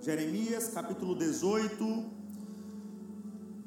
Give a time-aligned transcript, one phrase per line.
[0.00, 2.10] Jeremias capítulo 18,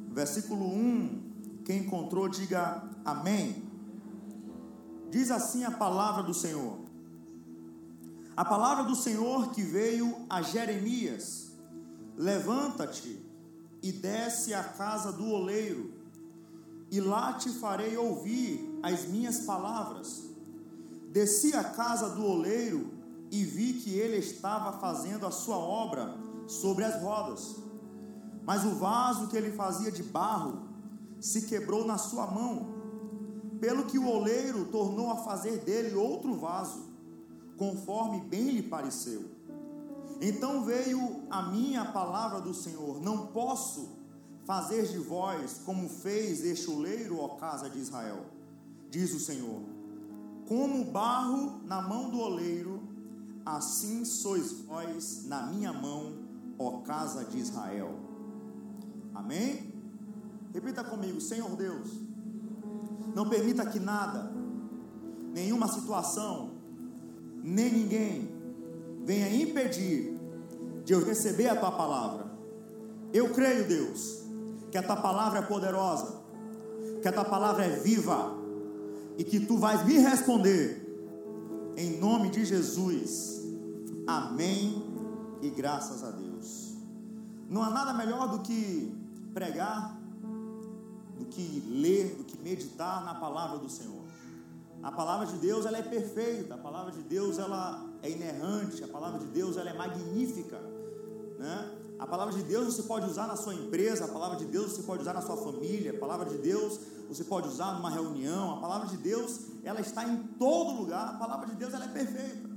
[0.10, 1.62] versículo 1.
[1.64, 3.64] Quem encontrou, diga amém.
[5.12, 6.80] Diz assim a palavra do Senhor.
[8.36, 11.52] A palavra do Senhor que veio a Jeremias:
[12.18, 13.24] Levanta-te
[13.82, 15.94] e desce à casa do oleiro,
[16.90, 20.24] e lá te farei ouvir as minhas palavras.
[21.12, 22.93] Desci à casa do oleiro
[23.34, 27.56] e vi que ele estava fazendo a sua obra sobre as rodas.
[28.46, 30.68] Mas o vaso que ele fazia de barro
[31.20, 32.76] se quebrou na sua mão,
[33.60, 36.84] pelo que o oleiro tornou a fazer dele outro vaso,
[37.58, 39.26] conforme bem lhe pareceu.
[40.22, 43.98] Então veio a mim a palavra do Senhor: Não posso
[44.46, 48.26] fazer de vós como fez este oleiro, ó casa de Israel,
[48.92, 49.60] diz o Senhor.
[50.48, 52.73] Como barro na mão do oleiro,
[53.46, 56.14] assim sois vós na minha mão,
[56.58, 58.00] ó casa de Israel.
[59.14, 59.74] Amém?
[60.54, 61.90] Repita comigo, Senhor Deus,
[63.16, 64.32] não permita que nada,
[65.34, 66.52] nenhuma situação,
[67.44, 68.32] nem ninguém
[69.04, 70.18] venha impedir
[70.86, 72.32] de eu receber a tua palavra.
[73.12, 74.24] Eu creio, Deus,
[74.72, 76.22] que a tua palavra é poderosa,
[77.02, 78.34] que a tua palavra é viva
[79.18, 80.83] e que tu vais me responder
[81.76, 83.42] em nome de Jesus.
[84.08, 84.84] Amém
[85.42, 86.74] e graças a Deus.
[87.50, 88.96] Não há nada melhor do que
[89.34, 89.98] pregar,
[91.18, 94.04] do que ler, do que meditar na palavra do Senhor.
[94.82, 98.88] A palavra de Deus ela é perfeita, a palavra de Deus ela é inerrante, a
[98.88, 100.60] palavra de Deus ela é magnífica,
[101.40, 101.73] né?
[102.04, 104.84] A palavra de Deus você pode usar na sua empresa, a palavra de Deus você
[104.84, 108.58] pode usar na sua família, a palavra de Deus você pode usar numa reunião, a
[108.60, 112.50] palavra de Deus ela está em todo lugar, a palavra de Deus ela é perfeita.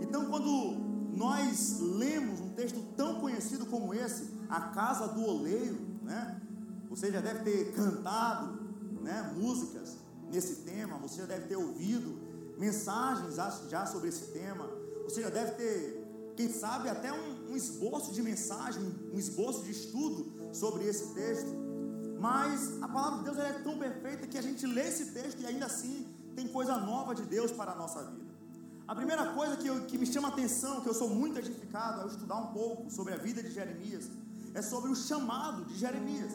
[0.00, 0.76] Então quando
[1.16, 6.40] nós lemos um texto tão conhecido como esse, a casa do oleiro, né?
[6.88, 8.58] Você já deve ter cantado,
[9.02, 9.98] né, músicas
[10.32, 12.18] nesse tema, você já deve ter ouvido
[12.58, 14.68] mensagens já sobre esse tema,
[15.04, 19.72] você já deve ter, quem sabe, até um, um esboço de mensagem, um esboço de
[19.72, 21.50] estudo sobre esse texto.
[22.18, 25.46] Mas a palavra de Deus é tão perfeita que a gente lê esse texto e
[25.46, 26.06] ainda assim
[26.36, 28.30] tem coisa nova de Deus para a nossa vida.
[28.86, 32.02] A primeira coisa que, eu, que me chama a atenção, que eu sou muito edificado
[32.02, 34.10] ao estudar um pouco sobre a vida de Jeremias,
[34.52, 36.32] é sobre o chamado de Jeremias.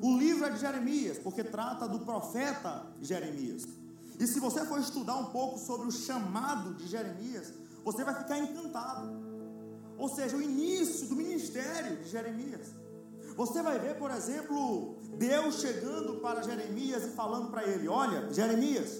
[0.00, 3.66] O livro é de Jeremias, porque trata do profeta Jeremias.
[4.18, 7.52] E se você for estudar um pouco sobre o chamado de Jeremias,
[7.84, 9.08] você vai ficar encantado.
[9.98, 12.68] Ou seja, o início do ministério de Jeremias.
[13.36, 18.98] Você vai ver, por exemplo, Deus chegando para Jeremias e falando para ele: Olha, Jeremias,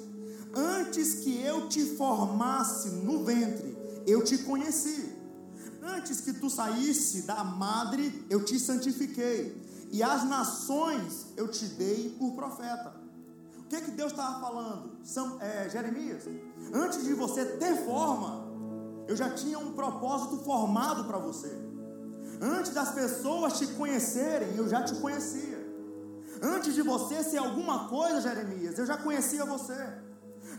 [0.54, 3.76] antes que eu te formasse no ventre,
[4.06, 5.16] eu te conheci.
[5.82, 9.56] Antes que tu saísse da madre, eu te santifiquei
[9.90, 12.94] e as nações eu te dei por profeta.
[13.58, 14.98] O que, que Deus estava falando?
[15.04, 16.24] São, é, Jeremias,
[16.72, 18.47] antes de você ter forma,
[19.08, 21.50] eu já tinha um propósito formado para você.
[22.40, 25.58] Antes das pessoas te conhecerem, eu já te conhecia.
[26.42, 29.82] Antes de você ser alguma coisa, Jeremias, eu já conhecia você.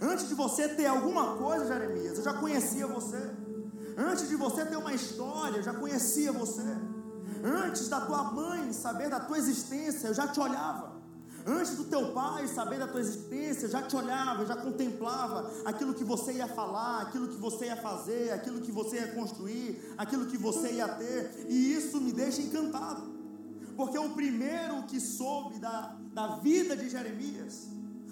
[0.01, 3.21] Antes de você ter alguma coisa, Jeremias, eu já conhecia você.
[3.95, 6.65] Antes de você ter uma história, eu já conhecia você.
[7.43, 10.98] Antes da tua mãe saber da tua existência, eu já te olhava.
[11.45, 16.03] Antes do teu pai saber da tua existência, já te olhava, já contemplava aquilo que
[16.03, 20.37] você ia falar, aquilo que você ia fazer, aquilo que você ia construir, aquilo que
[20.37, 23.03] você ia ter, e isso me deixa encantado,
[23.75, 27.67] porque o primeiro que soube da, da vida de Jeremias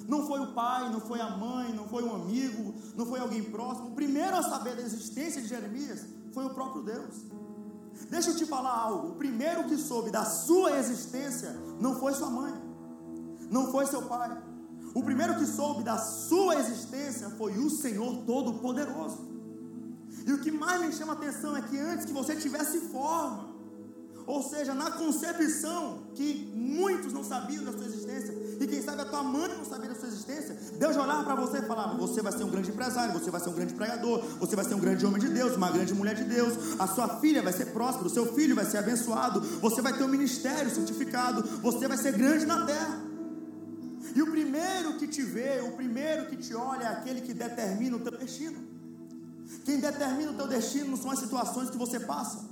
[0.07, 3.43] não foi o pai, não foi a mãe, não foi um amigo, não foi alguém
[3.43, 7.15] próximo, o primeiro a saber da existência de Jeremias foi o próprio Deus.
[8.09, 9.09] Deixa eu te falar algo.
[9.09, 12.53] O primeiro que soube da sua existência não foi sua mãe,
[13.49, 14.37] não foi seu pai.
[14.93, 19.27] O primeiro que soube da sua existência foi o Senhor Todo-Poderoso.
[20.25, 23.57] E o que mais me chama a atenção é que antes que você tivesse forma,
[24.25, 29.05] ou seja, na concepção, que muitos não sabiam da sua existência, e quem sabe a
[29.05, 32.33] tua mãe não sabia da sua existência, Deus olhava para você e falava: Você vai
[32.33, 35.05] ser um grande empresário, você vai ser um grande pregador, você vai ser um grande
[35.05, 38.09] homem de Deus, uma grande mulher de Deus, a sua filha vai ser próspera, o
[38.09, 42.45] seu filho vai ser abençoado, você vai ter um ministério santificado, você vai ser grande
[42.45, 43.06] na terra.
[44.15, 47.97] E o primeiro que te vê, o primeiro que te olha é aquele que determina
[47.97, 48.59] o teu destino.
[49.65, 52.45] Quem determina o teu destino não são as situações que você passa.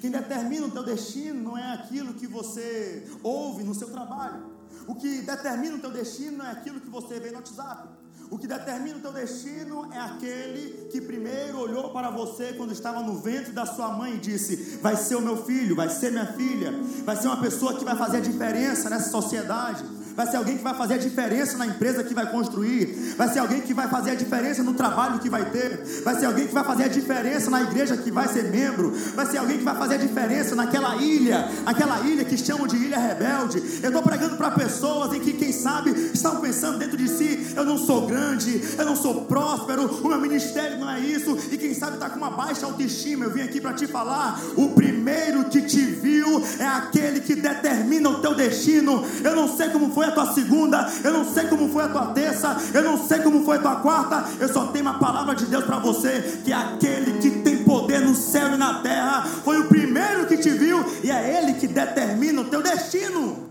[0.00, 4.52] Quem determina o teu destino não é aquilo que você ouve no seu trabalho.
[4.86, 7.88] O que determina o teu destino não é aquilo que você vê no WhatsApp.
[8.30, 13.02] O que determina o teu destino é aquele que primeiro olhou para você quando estava
[13.02, 16.26] no ventre da sua mãe e disse: Vai ser o meu filho, vai ser minha
[16.26, 16.72] filha,
[17.04, 19.84] vai ser uma pessoa que vai fazer a diferença nessa sociedade
[20.16, 23.38] vai ser alguém que vai fazer a diferença na empresa que vai construir, vai ser
[23.38, 26.54] alguém que vai fazer a diferença no trabalho que vai ter, vai ser alguém que
[26.54, 29.76] vai fazer a diferença na igreja que vai ser membro, vai ser alguém que vai
[29.76, 33.62] fazer a diferença naquela ilha, aquela ilha que chamam de ilha rebelde.
[33.82, 37.64] Eu estou pregando para pessoas em que, quem sabe, estão pensando dentro de si: eu
[37.64, 41.74] não sou grande, eu não sou próspero, o meu ministério não é isso, e quem
[41.74, 43.24] sabe está com uma baixa autoestima.
[43.24, 48.08] Eu vim aqui para te falar: o primeiro que te viu é aquele que determina
[48.08, 49.04] o teu destino.
[49.22, 51.88] Eu não sei como foi foi a tua segunda, eu não sei como foi a
[51.88, 55.34] tua terça, eu não sei como foi a tua quarta, eu só tenho uma palavra
[55.34, 59.22] de Deus para você, que é aquele que tem poder no céu e na terra,
[59.22, 63.48] foi o primeiro que te viu, e é ele que determina o teu destino.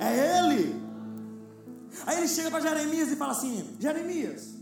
[0.00, 0.80] É ele.
[2.06, 4.54] Aí ele chega para Jeremias e fala assim: Jeremias,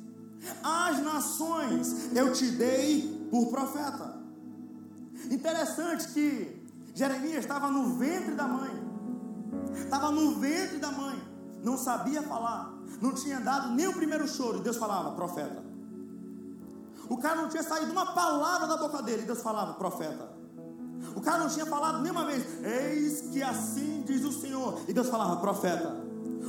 [0.62, 4.18] as nações eu te dei por profeta.
[5.30, 6.62] Interessante que
[6.94, 8.87] Jeremias estava no ventre da mãe
[9.74, 11.20] estava no ventre da mãe,
[11.62, 15.62] não sabia falar, não tinha dado nem o primeiro choro, e Deus falava, profeta.
[17.08, 20.28] O cara não tinha saído uma palavra da boca dele, e Deus falava, profeta.
[21.16, 25.08] O cara não tinha falado nenhuma vez, eis que assim diz o Senhor, e Deus
[25.08, 25.96] falava, profeta.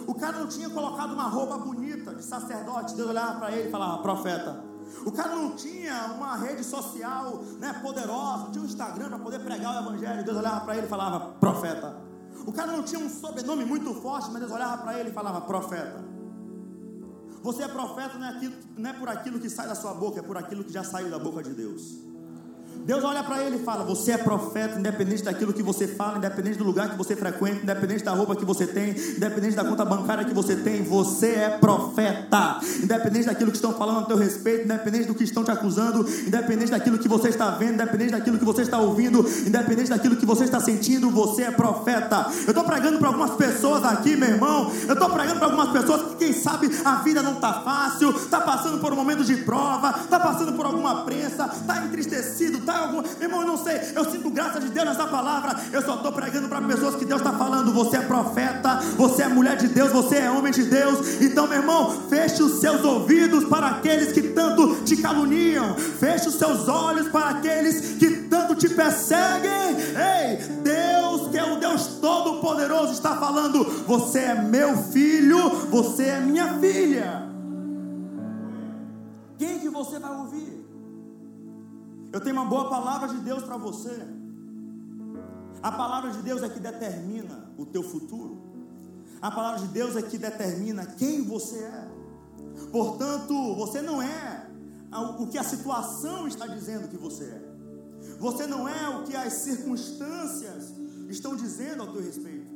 [0.06, 3.72] O cara não tinha colocado uma roupa bonita de sacerdote, Deus olhava para ele e
[3.72, 4.64] falava, profeta.
[5.06, 9.40] O cara não tinha uma rede social né, poderosa, não tinha um Instagram para poder
[9.40, 12.09] pregar o Evangelho, Deus olhava para ele e falava, profeta.
[12.50, 15.40] O cara não tinha um sobrenome muito forte, mas Deus olhava para ele e falava:
[15.42, 16.04] profeta.
[17.44, 20.20] Você é profeta não é, aquilo, não é por aquilo que sai da sua boca,
[20.20, 22.09] é por aquilo que já saiu da boca de Deus.
[22.90, 26.58] Deus olha para ele e fala: Você é profeta, independente daquilo que você fala, independente
[26.58, 30.26] do lugar que você frequenta, independente da roupa que você tem, independente da conta bancária
[30.26, 32.60] que você tem, você é profeta.
[32.82, 36.72] Independente daquilo que estão falando a teu respeito, independente do que estão te acusando, independente
[36.72, 40.46] daquilo que você está vendo, independente daquilo que você está ouvindo, independente daquilo que você
[40.46, 42.26] está sentindo, você é profeta.
[42.48, 44.72] Eu estou pregando para algumas pessoas aqui, meu irmão.
[44.88, 48.42] Eu estou pregando para algumas pessoas que, quem sabe, a vida não está fácil, está
[48.42, 53.02] passando por um momento de prova, está passando por alguma prensa, está entristecido, está algum.
[53.02, 53.80] Meu irmão, eu não sei.
[53.96, 55.56] Eu sinto graça de Deus nessa palavra.
[55.72, 57.72] Eu só estou pregando para pessoas que Deus está falando.
[57.74, 61.22] Você é profeta, você é mulher de Deus, você é homem de Deus.
[61.22, 65.76] Então, meu irmão, feche os seus ouvidos para aqueles que tanto te caluniam.
[65.76, 69.50] Feche os seus olhos para aqueles que tanto te perseguem.
[69.50, 76.20] Ei, Deus, que é o Deus Todo-Poderoso, está falando: Você é meu filho, você é
[76.20, 77.30] minha filha.
[79.38, 80.49] Quem que você vai ouvir?
[82.12, 84.08] Eu tenho uma boa palavra de Deus para você.
[85.62, 88.42] A palavra de Deus é que determina o teu futuro.
[89.22, 91.88] A palavra de Deus é que determina quem você é.
[92.72, 94.50] Portanto, você não é
[94.92, 97.50] o que a situação está dizendo que você é.
[98.20, 100.74] Você não é o que as circunstâncias
[101.10, 102.48] estão dizendo ao teu respeito.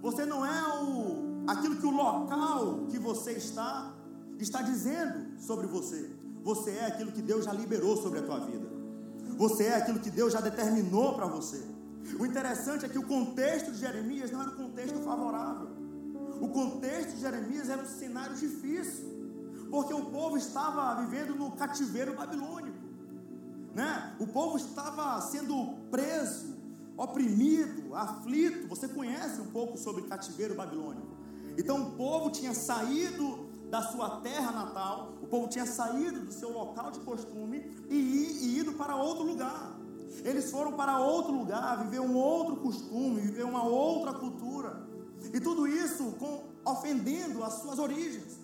[0.00, 3.94] Você não é o aquilo que o local que você está
[4.38, 6.10] está dizendo sobre você.
[6.42, 8.75] Você é aquilo que Deus já liberou sobre a tua vida.
[9.36, 11.62] Você é aquilo que Deus já determinou para você.
[12.18, 15.68] O interessante é que o contexto de Jeremias não era um contexto favorável.
[16.40, 19.04] O contexto de Jeremias era um cenário difícil,
[19.70, 22.78] porque o povo estava vivendo no cativeiro babilônico,
[23.74, 24.14] né?
[24.18, 26.54] O povo estava sendo preso,
[26.96, 28.68] oprimido, aflito.
[28.68, 31.16] Você conhece um pouco sobre cativeiro babilônico?
[31.58, 36.52] Então o povo tinha saído da sua terra natal, o povo tinha saído do seu
[36.52, 37.58] local de costume
[37.90, 39.76] e, ido para outro lugar.
[40.24, 44.86] Eles foram para outro lugar, viver um outro costume, viver uma outra cultura.
[45.34, 48.38] E tudo isso com, ofendendo as suas origens.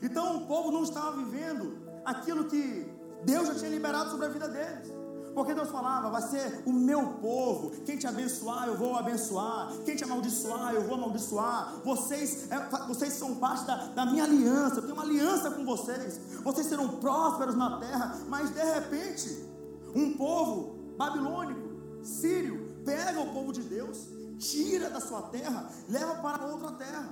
[0.00, 2.86] Então o povo não estava vivendo aquilo que
[3.24, 4.99] Deus já tinha liberado sobre a vida deles.
[5.40, 7.70] Porque Deus falava, vai ser o meu povo.
[7.86, 9.72] Quem te abençoar, eu vou abençoar.
[9.86, 11.80] Quem te amaldiçoar, eu vou amaldiçoar.
[11.82, 14.76] Vocês, é, vocês são parte da, da minha aliança.
[14.76, 16.20] Eu tenho uma aliança com vocês.
[16.44, 18.18] Vocês serão prósperos na terra.
[18.28, 19.48] Mas de repente,
[19.94, 21.70] um povo babilônico,
[22.04, 27.08] sírio, pega o povo de Deus, tira da sua terra, leva para outra terra.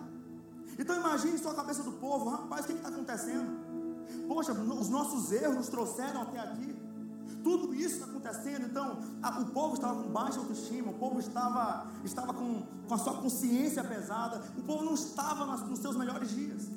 [0.78, 3.56] Então imagine sua cabeça do povo, rapaz, o que está acontecendo?
[4.28, 6.77] Poxa, os nossos erros nos trouxeram até aqui
[7.42, 8.66] tudo isso acontecendo.
[8.66, 12.98] Então, a, o povo estava com baixa autoestima, o povo estava, estava com, com a
[12.98, 16.68] sua consciência pesada, o povo não estava nas, nos seus melhores dias.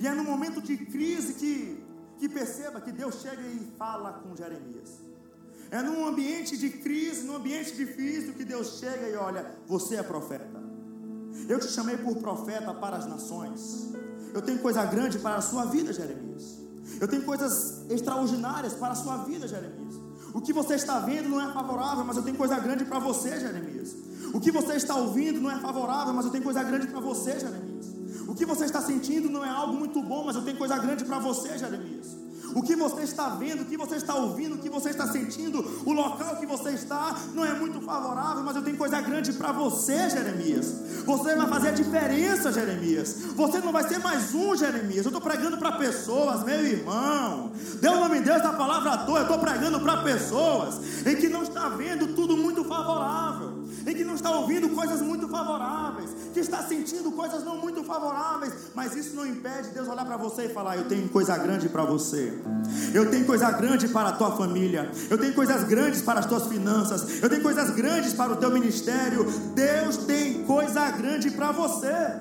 [0.00, 1.82] E é no momento de crise que,
[2.18, 4.98] que perceba que Deus chega e fala com Jeremias.
[5.70, 10.02] É num ambiente de crise, num ambiente difícil, que Deus chega e olha: Você é
[10.02, 10.58] profeta.
[11.48, 13.92] Eu te chamei por profeta para as nações.
[14.34, 16.58] Eu tenho coisa grande para a sua vida, Jeremias.
[17.00, 19.94] Eu tenho coisas extraordinárias para a sua vida, Jeremias.
[20.34, 23.38] O que você está vendo não é favorável, mas eu tenho coisa grande para você,
[23.40, 23.94] Jeremias.
[24.32, 27.38] O que você está ouvindo não é favorável, mas eu tenho coisa grande para você,
[27.38, 27.86] Jeremias.
[28.26, 31.04] O que você está sentindo não é algo muito bom, mas eu tenho coisa grande
[31.04, 32.17] para você, Jeremias.
[32.58, 35.64] O que você está vendo, o que você está ouvindo, o que você está sentindo,
[35.86, 39.52] o local que você está não é muito favorável, mas eu tenho coisa grande para
[39.52, 40.74] você, Jeremias.
[41.06, 43.14] Você vai fazer a diferença, Jeremias.
[43.36, 45.04] Você não vai ser mais um, Jeremias.
[45.06, 47.52] Eu estou pregando para pessoas, meu irmão.
[47.80, 49.20] Deus não me deu essa palavra à toa.
[49.20, 53.47] Eu estou pregando para pessoas em que não está vendo tudo muito favorável
[53.88, 58.52] em que não está ouvindo coisas muito favoráveis, que está sentindo coisas não muito favoráveis,
[58.74, 61.84] mas isso não impede Deus olhar para você e falar: Eu tenho coisa grande para
[61.84, 62.38] você,
[62.92, 66.46] eu tenho coisa grande para a tua família, eu tenho coisas grandes para as tuas
[66.46, 69.24] finanças, eu tenho coisas grandes para o teu ministério.
[69.54, 72.20] Deus tem coisa grande para você.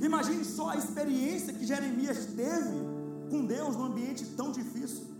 [0.00, 2.92] Imagine só a experiência que Jeremias teve
[3.30, 5.12] com Deus num ambiente tão difícil.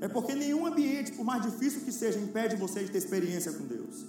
[0.00, 3.66] É porque nenhum ambiente, por mais difícil que seja, impede você de ter experiência com
[3.66, 4.06] Deus.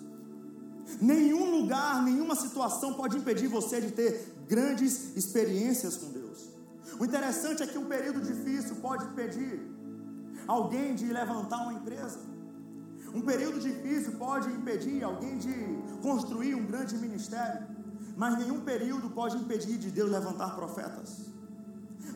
[0.99, 6.49] Nenhum lugar, nenhuma situação pode impedir você de ter grandes experiências com Deus.
[6.99, 9.61] O interessante é que um período difícil pode impedir
[10.47, 12.19] alguém de levantar uma empresa.
[13.13, 15.53] Um período difícil pode impedir alguém de
[16.01, 17.67] construir um grande ministério.
[18.15, 21.31] Mas nenhum período pode impedir de Deus levantar profetas.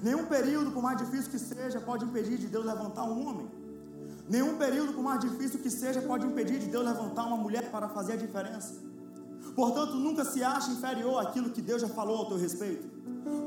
[0.01, 3.47] Nenhum período, por mais difícil que seja, pode impedir de Deus levantar um homem.
[4.27, 7.87] Nenhum período, por mais difícil que seja, pode impedir de Deus levantar uma mulher para
[7.89, 8.73] fazer a diferença.
[9.55, 12.87] Portanto, nunca se ache inferior àquilo que Deus já falou ao teu respeito.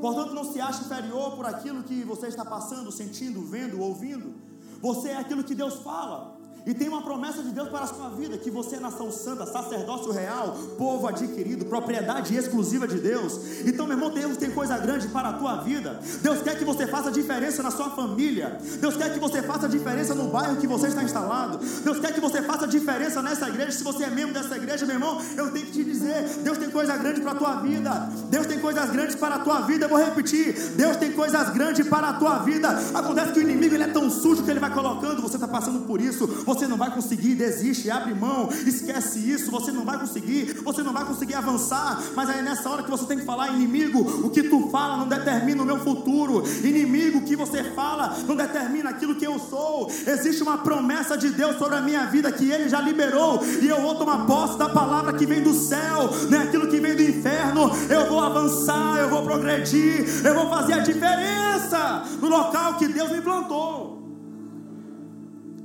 [0.01, 4.33] Portanto, não se ache inferior por aquilo que você está passando, sentindo, vendo, ouvindo.
[4.81, 6.38] Você é aquilo que Deus fala.
[6.65, 9.45] E tem uma promessa de Deus para a sua vida: que você é nação santa,
[9.45, 13.39] sacerdócio real, povo adquirido, propriedade exclusiva de Deus.
[13.65, 15.99] Então, meu irmão, Deus tem coisa grande para a tua vida.
[16.21, 18.59] Deus quer que você faça diferença na sua família.
[18.79, 21.59] Deus quer que você faça diferença no bairro que você está instalado.
[21.83, 23.71] Deus quer que você faça diferença nessa igreja.
[23.71, 26.69] Se você é membro dessa igreja, meu irmão, eu tenho que te dizer: Deus tem
[26.69, 28.09] coisa grande para a tua vida.
[28.29, 29.85] Deus tem coisas grandes para a tua vida.
[29.85, 32.69] Eu vou repetir: Deus tem coisas grandes para a tua vida.
[32.93, 35.21] Acontece que o inimigo ele é tão sujo que ele vai colocando.
[35.21, 39.71] Você está passando por isso você não vai conseguir, desiste, abre mão, esquece isso, você
[39.71, 43.05] não vai conseguir, você não vai conseguir avançar, mas aí é nessa hora que você
[43.05, 47.21] tem que falar, inimigo, o que tu fala não determina o meu futuro, inimigo, o
[47.23, 51.75] que você fala não determina aquilo que eu sou, existe uma promessa de Deus sobre
[51.75, 55.25] a minha vida que Ele já liberou, e eu vou tomar posse da palavra que
[55.25, 59.23] vem do céu, não é aquilo que vem do inferno, eu vou avançar, eu vou
[59.23, 63.88] progredir, eu vou fazer a diferença no local que Deus me plantou.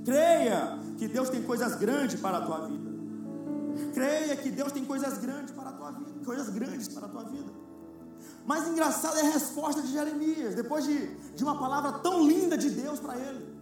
[0.05, 2.91] Creia que Deus tem coisas grandes para a tua vida.
[3.93, 7.25] Creia que Deus tem coisas grandes para a tua vida, coisas grandes para a tua
[7.25, 7.53] vida.
[8.47, 12.71] Mas engraçado é a resposta de Jeremias, depois de, de uma palavra tão linda de
[12.71, 13.55] Deus para ele.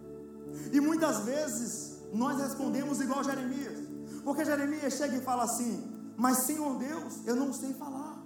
[0.71, 3.79] E muitas vezes nós respondemos igual Jeremias,
[4.23, 5.83] porque Jeremias chega e fala assim:
[6.17, 8.21] Mas Senhor Deus, eu não sei falar.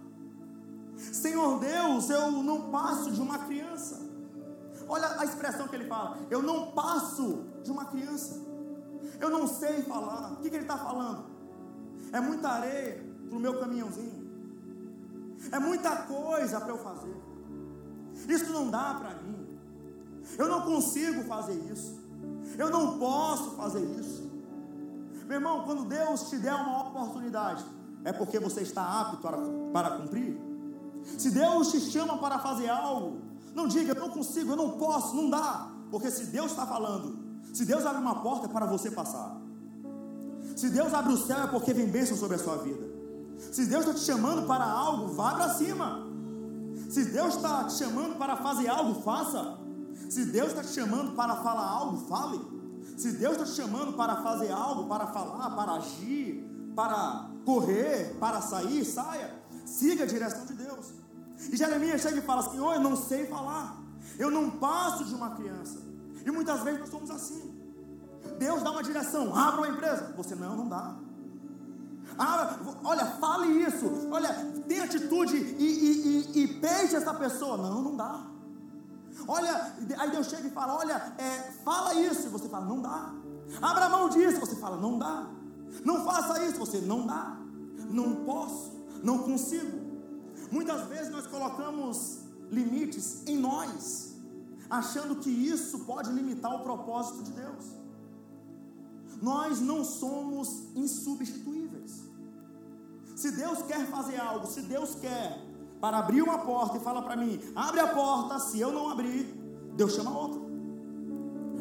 [0.97, 3.99] Senhor Deus, eu não passo de uma criança.
[4.89, 8.39] Olha a expressão que ele fala: Eu não passo de uma criança.
[9.19, 10.33] Eu não sei falar.
[10.33, 11.25] O que, que ele está falando?
[12.11, 14.27] É muita areia para o meu caminhãozinho.
[15.51, 17.15] É muita coisa para eu fazer.
[18.27, 19.47] Isso não dá para mim.
[20.37, 21.97] Eu não consigo fazer isso.
[22.57, 24.27] Eu não posso fazer isso.
[25.25, 27.63] Meu irmão, quando Deus te der uma oportunidade,
[28.03, 29.37] é porque você está apto para,
[29.73, 30.39] para cumprir.
[31.17, 33.21] Se Deus te chama para fazer algo,
[33.53, 35.71] não diga, eu não consigo, eu não posso, não dá.
[35.91, 39.37] Porque se Deus está falando, se Deus abre uma porta é para você passar.
[40.55, 42.85] Se Deus abre o céu é porque vem bênção sobre a sua vida.
[43.51, 46.07] Se Deus está te chamando para algo, vá para cima.
[46.89, 49.57] Se Deus está te chamando para fazer algo, faça.
[50.09, 52.39] Se Deus está te chamando para falar algo, fale.
[52.97, 56.43] Se Deus está te chamando para fazer algo, para falar, para agir,
[56.75, 59.33] para correr, para sair, saia.
[59.65, 60.87] Siga a direção de Deus.
[61.51, 63.77] E Jeremias chega e fala assim: oh, eu não sei falar.
[64.17, 65.86] Eu não passo de uma criança.
[66.27, 67.55] E muitas vezes nós somos assim.
[68.37, 70.13] Deus dá uma direção, abra uma empresa.
[70.17, 70.93] Você não, não dá.
[72.19, 74.09] Ah, olha, fale isso.
[74.11, 74.33] Olha,
[74.67, 77.55] tem atitude e, e, e, e beije essa pessoa.
[77.55, 78.25] Não, não dá.
[79.25, 82.29] Olha, aí Deus chega e fala: Olha, é, fala isso.
[82.29, 83.13] Você fala: Não dá.
[83.61, 84.41] Abra mão disso.
[84.41, 85.27] Você fala: Não dá.
[85.85, 86.59] Não faça isso.
[86.59, 87.37] Você não dá.
[87.89, 88.73] Não posso.
[89.01, 89.79] Não consigo.
[90.51, 92.19] Muitas vezes nós colocamos
[92.51, 94.16] limites em nós
[94.69, 97.65] achando que isso pode limitar o propósito de Deus.
[99.21, 102.03] Nós não somos insubstituíveis.
[103.15, 105.43] Se Deus quer fazer algo, se Deus quer
[105.81, 109.23] para abrir uma porta e fala para mim: abre a porta, se eu não abrir,
[109.75, 110.39] Deus chama outra.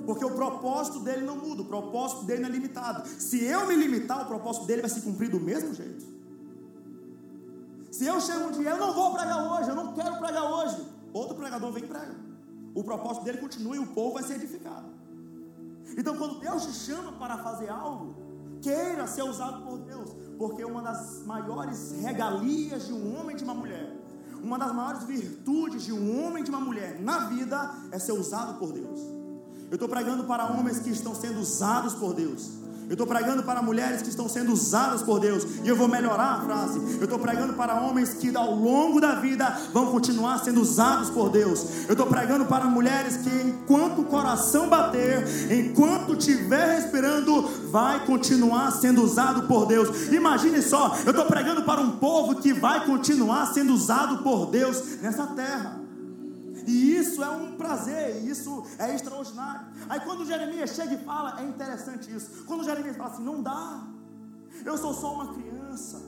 [0.05, 3.09] Porque o propósito dele não muda, o propósito dele não é limitado.
[3.09, 6.05] Se eu me limitar, o propósito dele vai se cumprir do mesmo jeito.
[7.91, 10.87] Se eu chego um dia, eu não vou pregar hoje, eu não quero pregar hoje,
[11.13, 12.26] outro pregador vem e prega.
[12.77, 14.87] O propósito dele continua e o povo vai ser edificado.
[15.97, 18.15] Então, quando Deus te chama para fazer algo,
[18.61, 23.45] queira ser usado por Deus, porque uma das maiores regalias de um homem e de
[23.45, 23.97] uma mulher,
[24.43, 28.13] uma das maiores virtudes de um homem e de uma mulher na vida é ser
[28.13, 29.01] usado por Deus.
[29.71, 32.51] Eu estou pregando para homens que estão sendo usados por Deus.
[32.89, 35.45] Eu estou pregando para mulheres que estão sendo usadas por Deus.
[35.65, 36.79] E eu vou melhorar a frase.
[36.99, 41.29] Eu estou pregando para homens que ao longo da vida vão continuar sendo usados por
[41.29, 41.67] Deus.
[41.89, 48.71] Eu estou pregando para mulheres que enquanto o coração bater, enquanto estiver respirando, vai continuar
[48.71, 50.13] sendo usado por Deus.
[50.13, 55.01] Imagine só, eu estou pregando para um povo que vai continuar sendo usado por Deus
[55.03, 55.76] nessa terra.
[56.67, 59.69] E isso é um prazer, isso é extraordinário.
[59.89, 62.45] Aí quando Jeremias chega e fala, é interessante isso.
[62.45, 63.87] Quando Jeremias fala assim, não dá,
[64.65, 66.03] eu sou só uma criança,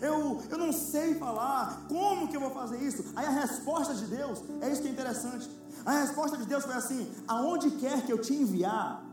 [0.00, 3.04] eu, eu não sei falar, como que eu vou fazer isso?
[3.14, 5.50] Aí a resposta de Deus, é isso que é interessante.
[5.84, 9.04] A resposta de Deus foi assim: aonde quer que eu te enviar,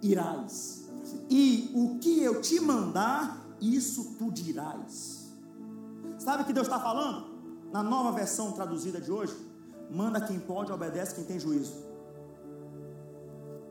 [0.00, 0.84] irás,
[1.28, 5.28] e o que eu te mandar, isso tu dirás.
[6.18, 7.30] Sabe o que Deus está falando?
[7.72, 9.34] Na nova versão traduzida de hoje,
[9.90, 11.74] manda quem pode, obedece quem tem juízo.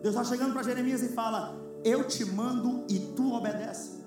[0.01, 3.99] Deus está chegando para Jeremias e fala: Eu te mando e tu obedece.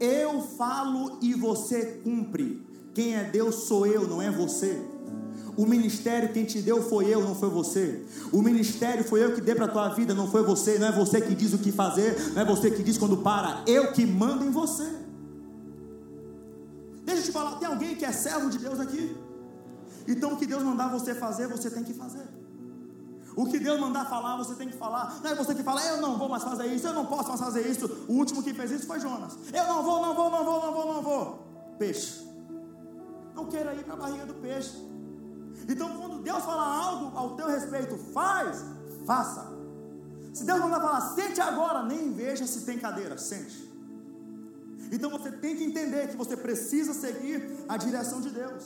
[0.00, 2.66] Eu falo e você cumpre.
[2.94, 4.82] Quem é Deus sou eu, não é você.
[5.56, 8.02] O ministério quem te deu foi eu, não foi você.
[8.32, 10.78] O ministério foi eu que dei para a tua vida, não foi você.
[10.78, 13.62] Não é você que diz o que fazer, não é você que diz quando para.
[13.66, 14.90] Eu que mando em você.
[17.04, 19.14] Deixa eu te falar, tem alguém que é servo de Deus aqui?
[20.06, 22.26] Então o que Deus mandar você fazer, você tem que fazer.
[23.34, 25.20] O que Deus mandar falar, você tem que falar.
[25.22, 27.40] Não é você que fala, eu não vou mais fazer isso, eu não posso mais
[27.40, 27.86] fazer isso.
[28.08, 29.36] O último que fez isso foi Jonas.
[29.52, 31.46] Eu não vou, não vou, não vou, não vou, não vou.
[31.78, 32.26] Peixe.
[33.34, 34.76] Não queira ir para a barriga do peixe.
[35.68, 38.62] Então, quando Deus falar algo ao teu respeito, faz,
[39.06, 39.50] faça.
[40.34, 43.70] Se Deus mandar falar, sente agora, nem veja se tem cadeira, sente.
[44.90, 48.64] Então você tem que entender que você precisa seguir a direção de Deus.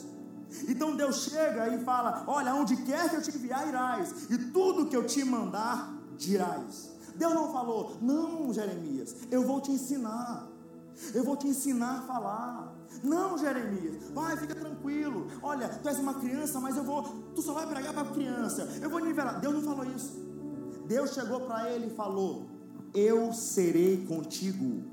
[0.67, 4.87] Então Deus chega e fala: Olha, onde quer que eu te enviar, irás, e tudo
[4.87, 6.97] que eu te mandar, dirás.
[7.17, 10.47] Deus não falou, não, Jeremias, eu vou te ensinar,
[11.13, 12.73] eu vou te ensinar a falar.
[13.03, 15.27] Não, Jeremias, vai, fica tranquilo.
[15.41, 17.03] Olha, tu és uma criança, mas eu vou,
[17.35, 18.63] tu só vai pregar para criança.
[18.81, 19.39] Eu vou nivelar.
[19.39, 20.25] Deus não falou isso.
[20.87, 22.47] Deus chegou para ele e falou:
[22.93, 24.83] Eu serei contigo.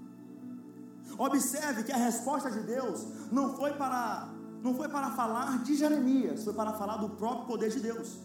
[1.17, 4.34] Observe que a resposta de Deus não foi para
[4.65, 8.17] não foi para falar de Jeremias, foi para falar do próprio poder de Deus.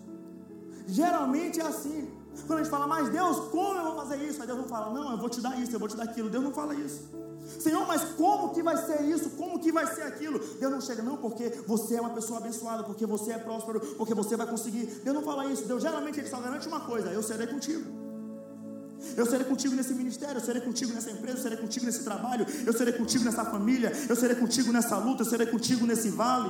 [0.88, 2.10] Geralmente é assim.
[2.48, 4.40] Quando a gente fala, mas Deus, como eu vou fazer isso?
[4.40, 6.30] Aí Deus não fala, não, eu vou te dar isso, eu vou te dar aquilo.
[6.30, 7.10] Deus não fala isso.
[7.60, 9.32] Senhor, mas como que vai ser isso?
[9.32, 10.40] Como que vai ser aquilo?
[10.40, 14.14] Deus não chega, não, porque você é uma pessoa abençoada, porque você é próspero, porque
[14.14, 14.86] você vai conseguir.
[15.04, 15.66] Deus não fala isso.
[15.66, 18.09] Deus geralmente ele só garante uma coisa: eu serei contigo.
[19.16, 22.46] Eu serei contigo nesse ministério, eu serei contigo nessa empresa, eu serei contigo nesse trabalho,
[22.66, 26.50] eu serei contigo nessa família, eu serei contigo nessa luta, eu serei contigo nesse vale,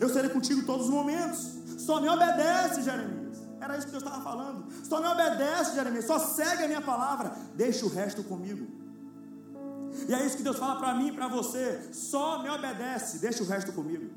[0.00, 1.52] eu serei contigo em todos os momentos.
[1.78, 3.38] Só me obedece, Jeremias.
[3.60, 4.64] Era isso que Deus estava falando.
[4.84, 6.04] Só me obedece, Jeremias.
[6.04, 7.32] Só segue a minha palavra.
[7.54, 8.66] Deixa o resto comigo.
[10.08, 11.80] E é isso que Deus fala para mim e para você.
[11.92, 13.18] Só me obedece.
[13.18, 14.10] Deixa o resto comigo.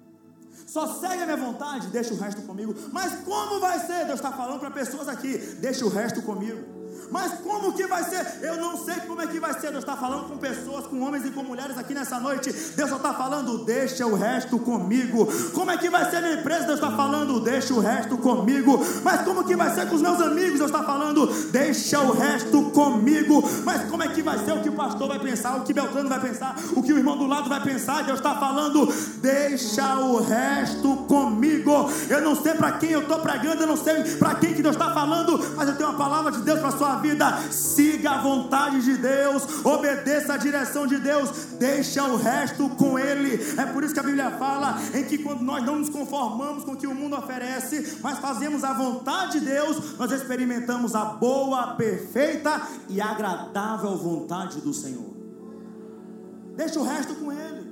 [0.68, 1.88] Só segue a minha vontade.
[1.88, 2.76] Deixa o resto comigo.
[2.92, 4.06] Mas como vai ser?
[4.06, 5.38] Deus está falando para pessoas aqui.
[5.62, 6.79] Deixa o resto comigo.
[7.12, 8.40] Mas como que vai ser?
[8.42, 9.72] Eu não sei como é que vai ser.
[9.72, 12.52] Deus está falando com pessoas, com homens e com mulheres aqui nessa noite.
[12.52, 15.28] Deus só está falando, deixa o resto comigo.
[15.54, 16.66] Como é que vai ser minha empresa?
[16.66, 18.80] Deus está falando, deixa o resto comigo.
[19.04, 20.60] Mas como que vai ser com os meus amigos?
[20.60, 23.44] Deus está falando, deixa o resto comigo.
[23.66, 26.10] Mas como é que vai ser o que o pastor vai pensar, o que Beltrano
[26.10, 28.04] vai pensar, o que o irmão do lado vai pensar?
[28.04, 28.86] Deus está falando,
[29.18, 31.90] deixa o resto comigo.
[32.10, 34.76] Eu não sei para quem eu estou pregando, eu não sei para quem que Deus
[34.76, 38.82] está falando, mas eu tenho uma palavra de Deus para sua vida, siga a vontade
[38.82, 43.40] de Deus, obedeça a direção de Deus, deixa o resto com Ele.
[43.58, 46.74] É por isso que a Bíblia fala em que quando nós não nos conformamos com
[46.74, 51.76] o que o mundo oferece, mas fazemos a vontade de Deus, nós experimentamos a boa,
[51.76, 55.14] perfeita e agradável vontade do Senhor.
[56.56, 57.72] Deixa o resto com Ele.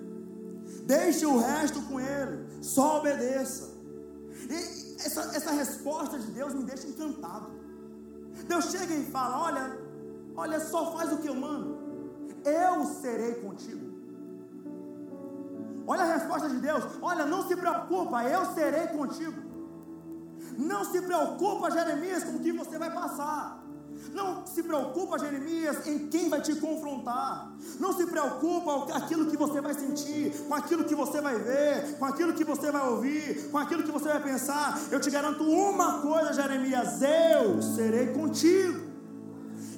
[0.85, 2.45] Deixe o resto com Ele.
[2.61, 3.69] Só obedeça.
[4.49, 7.56] E essa, essa resposta de Deus me deixa encantado.
[8.45, 9.80] Deus chega e fala: Olha,
[10.36, 11.78] olha, só faz o que eu mando,
[12.45, 13.97] eu serei contigo.
[15.86, 19.47] Olha a resposta de Deus: Olha, não se preocupa, eu serei contigo.
[20.58, 23.63] Não se preocupa, Jeremias, com o que você vai passar.
[24.17, 27.51] Não se preocupa, Jeremias, em quem vai te confrontar.
[27.80, 31.99] Não se preocupa com aquilo que você vai sentir, com aquilo que você vai ver,
[31.99, 34.82] com aquilo que você vai ouvir, com aquilo que você vai pensar.
[34.89, 38.88] Eu te garanto uma coisa, Jeremias: eu serei contigo.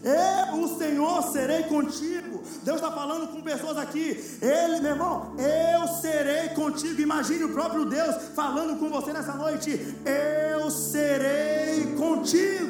[0.02, 2.42] Eu, o Senhor, serei contigo.
[2.64, 4.18] Deus está falando com pessoas aqui.
[4.42, 7.02] Ele, meu irmão, eu serei contigo.
[7.02, 9.70] Imagine o próprio Deus falando com você nessa noite.
[10.06, 12.69] Eu serei contigo.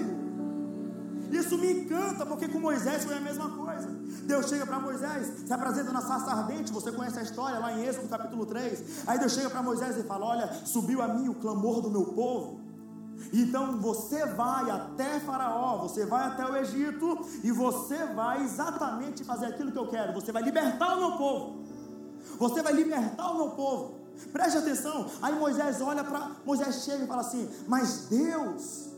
[1.49, 3.87] Isso me encanta, porque com Moisés foi a mesma coisa.
[4.27, 6.71] Deus chega para Moisés, se apresenta na sarça ardente.
[6.71, 9.07] Você conhece a história lá em Êxodo capítulo 3.
[9.07, 12.05] Aí Deus chega para Moisés e fala: Olha, subiu a mim o clamor do meu
[12.05, 12.59] povo.
[13.33, 19.47] Então você vai até Faraó, você vai até o Egito e você vai exatamente fazer
[19.47, 20.13] aquilo que eu quero.
[20.13, 21.63] Você vai libertar o meu povo.
[22.37, 23.95] Você vai libertar o meu povo.
[24.31, 25.07] Preste atenção.
[25.19, 28.88] Aí Moisés olha para Moisés chega e fala assim: Mas Deus,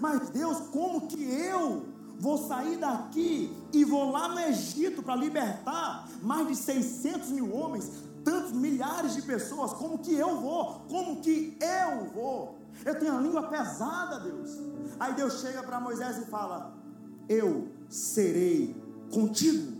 [0.00, 1.86] mas Deus, como que eu
[2.18, 7.90] vou sair daqui e vou lá no Egito para libertar mais de 600 mil homens,
[8.24, 9.72] tantos milhares de pessoas?
[9.72, 10.82] Como que eu vou?
[10.88, 12.58] Como que eu vou?
[12.84, 14.50] Eu tenho a língua pesada, Deus.
[14.98, 16.74] Aí Deus chega para Moisés e fala:
[17.28, 18.76] Eu serei
[19.12, 19.78] contigo.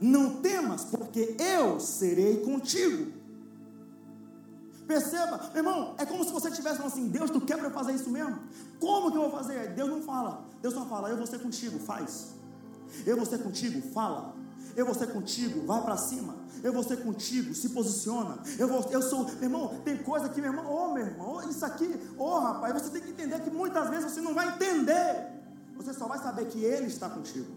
[0.00, 3.12] Não temas, porque eu serei contigo.
[4.92, 7.94] Perceba, meu irmão, é como se você estivesse falando assim: Deus, tu quer para fazer
[7.94, 8.38] isso mesmo?
[8.78, 9.70] Como que eu vou fazer?
[9.70, 12.34] Deus não fala, Deus só fala: Eu vou ser contigo, faz.
[13.06, 14.34] Eu vou ser contigo, fala.
[14.76, 16.34] Eu vou ser contigo, vai para cima.
[16.62, 18.38] Eu vou ser contigo, se posiciona.
[18.58, 21.48] Eu vou, eu sou, meu irmão, tem coisa que, meu irmão, ô oh, meu irmão,
[21.48, 24.48] isso aqui, ô oh, rapaz, você tem que entender que muitas vezes você não vai
[24.48, 25.30] entender.
[25.74, 27.50] Você só vai saber que Ele está contigo.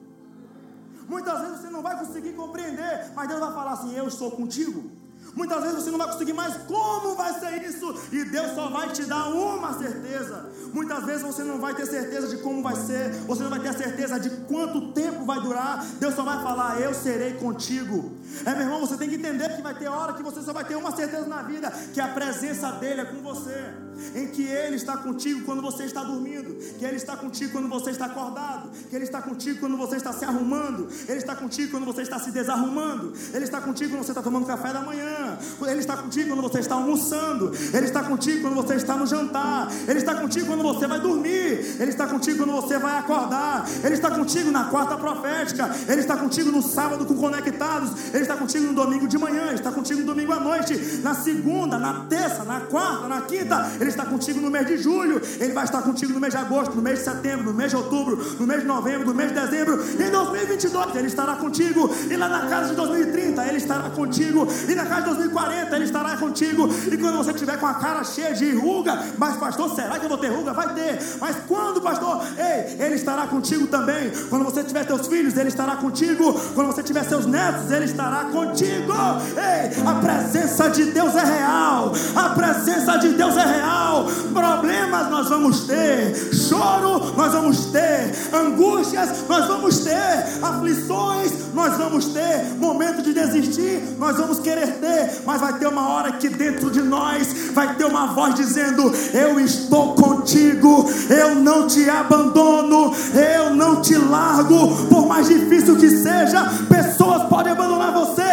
[1.05, 4.89] Muitas vezes você não vai conseguir compreender, mas Deus vai falar assim: Eu estou contigo.
[5.33, 8.89] Muitas vezes você não vai conseguir mais como vai ser isso, e Deus só vai
[8.89, 10.45] te dar uma certeza.
[10.73, 13.73] Muitas vezes você não vai ter certeza de como vai ser, você não vai ter
[13.73, 15.85] certeza de quanto tempo vai durar.
[15.99, 18.11] Deus só vai falar: Eu serei contigo.
[18.45, 20.65] É, meu irmão, você tem que entender que vai ter hora que você só vai
[20.65, 23.73] ter uma certeza na vida, que a presença dele é com você.
[24.13, 27.91] Em que ele está contigo quando você está dormindo, que ele está contigo quando você
[27.91, 31.85] está acordado, que ele está contigo quando você está se arrumando, ele está contigo quando
[31.85, 35.79] você está se desarrumando, ele está contigo quando você está tomando café da manhã, ele
[35.79, 39.99] está contigo quando você está almoçando, ele está contigo quando você está no jantar, ele
[39.99, 44.11] está contigo quando você vai dormir, ele está contigo quando você vai acordar, ele está
[44.11, 48.73] contigo na quarta profética, ele está contigo no sábado com conectados, ele está contigo no
[48.73, 52.61] domingo de manhã, Ele está contigo no domingo à noite, na segunda, na terça, na
[52.61, 56.19] quarta, na quinta, Ele está contigo no mês de julho, Ele vai estar contigo no
[56.21, 59.07] mês de agosto, no mês de setembro, no mês de outubro, no mês de novembro,
[59.07, 63.45] no mês de dezembro, em 2022 Ele estará contigo, e lá na casa de 2030
[63.47, 67.59] Ele estará contigo, e na casa de 2040 Ele estará contigo, e quando você tiver
[67.59, 70.53] com a cara cheia de ruga, mas pastor, será que eu vou ter ruga?
[70.53, 72.23] Vai ter, mas quando, pastor?
[72.37, 76.81] Ei, Ele estará contigo também, quando você tiver teus filhos, Ele estará contigo, quando você
[76.81, 78.93] tiver seus netos, Ele estará estará contigo.
[79.35, 81.91] Ei, a presença de Deus é real.
[82.15, 84.05] A presença de Deus é real.
[84.33, 92.05] Problemas nós vamos ter, choro nós vamos ter, angústias nós vamos ter, aflições nós vamos
[92.07, 96.69] ter, momento de desistir nós vamos querer ter, mas vai ter uma hora que dentro
[96.69, 103.55] de nós vai ter uma voz dizendo: Eu estou contigo, eu não te abandono, eu
[103.55, 108.23] não te largo, por mais difícil que seja, pessoas podem abandonar você,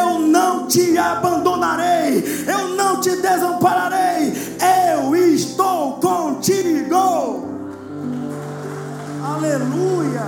[0.00, 4.32] eu não te abandonarei, eu não te desampararei,
[4.94, 7.50] eu estou contigo.
[9.24, 10.22] Aleluia!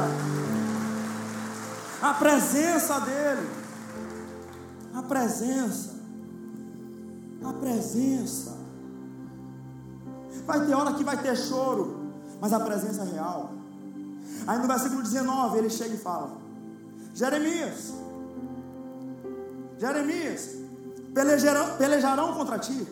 [2.03, 3.48] A presença dEle,
[4.92, 5.90] a presença,
[7.44, 8.63] a presença.
[10.46, 13.52] Vai ter hora que vai ter choro, mas a presença é real.
[14.46, 16.33] Aí no versículo 19 ele chega e fala:
[17.14, 17.94] Jeremias,
[19.78, 20.57] Jeremias,
[21.14, 22.87] pelejarão, pelejarão contra ti,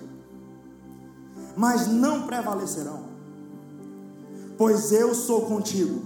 [1.56, 3.04] mas não prevalecerão,
[4.56, 6.02] pois eu sou contigo,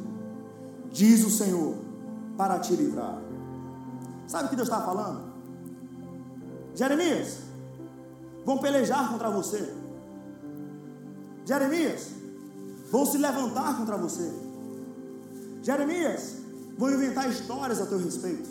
[0.90, 1.76] diz o Senhor,
[2.36, 3.18] para te livrar.
[4.26, 5.26] Sabe o que Deus está falando?
[6.74, 7.38] Jeremias,
[8.44, 9.75] vão pelejar contra você.
[11.46, 12.08] Jeremias,
[12.90, 14.32] vão se levantar contra você.
[15.62, 16.38] Jeremias,
[16.76, 18.48] vão inventar histórias a teu respeito.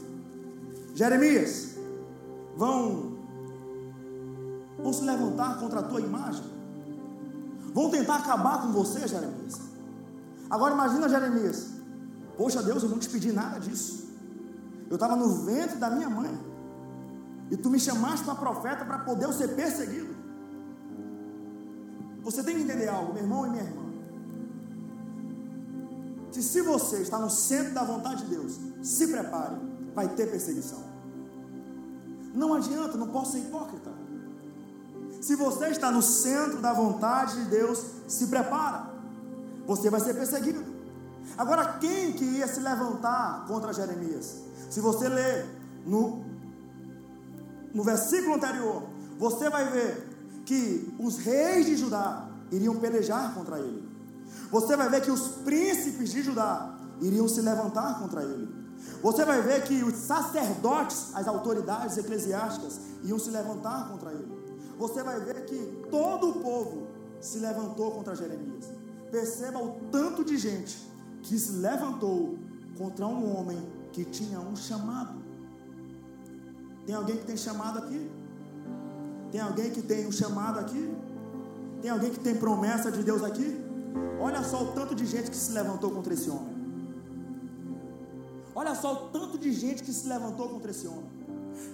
[0.96, 1.76] Jeremias,
[2.56, 3.18] vão,
[4.82, 6.46] vão se levantar contra a tua imagem,
[7.74, 9.60] vão tentar acabar com você, Jeremias.
[10.50, 11.72] Agora imagina Jeremias,
[12.38, 14.06] poxa Deus, eu não te pedi nada disso.
[14.90, 16.32] Eu estava no ventre da minha mãe.
[17.52, 20.15] E tu me chamaste para profeta para poder eu ser perseguido.
[22.26, 23.84] Você tem que entender algo, meu irmão e minha irmã.
[26.32, 29.56] Que se você está no centro da vontade de Deus, se prepare,
[29.94, 30.84] vai ter perseguição.
[32.34, 33.92] Não adianta, não posso ser hipócrita.
[35.22, 38.90] Se você está no centro da vontade de Deus, se prepara.
[39.68, 40.66] Você vai ser perseguido.
[41.38, 44.38] Agora, quem que ia se levantar contra Jeremias?
[44.72, 45.46] Se você ler
[45.86, 46.26] no,
[47.72, 48.84] no versículo anterior,
[49.20, 50.15] você vai ver
[50.46, 53.84] que os reis de Judá iriam pelejar contra ele.
[54.52, 58.48] Você vai ver que os príncipes de Judá iriam se levantar contra ele.
[59.02, 64.32] Você vai ver que os sacerdotes, as autoridades eclesiásticas, iam se levantar contra ele.
[64.78, 66.88] Você vai ver que todo o povo
[67.20, 68.66] se levantou contra Jeremias.
[69.12, 70.78] Perceba o tanto de gente
[71.24, 72.38] que se levantou
[72.78, 73.58] contra um homem
[73.92, 75.24] que tinha um chamado.
[76.86, 78.12] Tem alguém que tem chamado aqui?
[79.32, 80.96] Tem alguém que tem um chamado aqui?
[81.82, 83.64] Tem alguém que tem promessa de Deus aqui?
[84.20, 86.56] Olha só o tanto de gente que se levantou contra esse homem.
[88.54, 91.16] Olha só o tanto de gente que se levantou contra esse homem.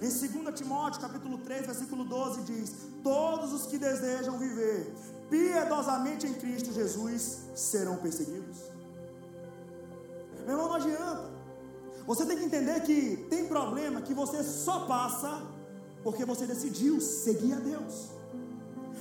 [0.00, 4.92] 2 Timóteo, capítulo 3, versículo 12 diz: "Todos os que desejam viver
[5.30, 8.58] piedosamente em Cristo Jesus serão perseguidos".
[10.46, 11.30] Meu irmão, não adianta.
[12.06, 15.40] Você tem que entender que tem problema que você só passa
[16.02, 18.10] porque você decidiu seguir a Deus.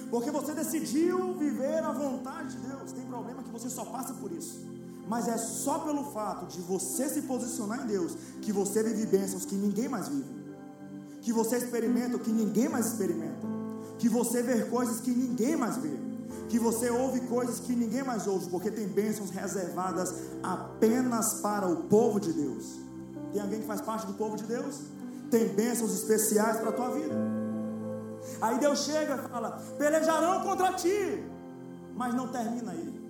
[0.09, 2.91] Porque você decidiu viver a vontade de Deus.
[2.91, 4.59] Tem problema que você só passa por isso.
[5.07, 9.45] Mas é só pelo fato de você se posicionar em Deus que você vive bênçãos
[9.45, 10.29] que ninguém mais vive.
[11.21, 13.47] Que você experimenta o que ninguém mais experimenta.
[13.97, 15.97] Que você vê coisas que ninguém mais vê.
[16.49, 18.49] Que você ouve coisas que ninguém mais ouve.
[18.49, 22.79] Porque tem bênçãos reservadas apenas para o povo de Deus.
[23.31, 24.81] Tem alguém que faz parte do povo de Deus?
[25.31, 27.15] Tem bênçãos especiais para a tua vida.
[28.41, 31.23] Aí Deus chega e fala: pelejarão contra ti,
[31.95, 33.01] mas não termina aí.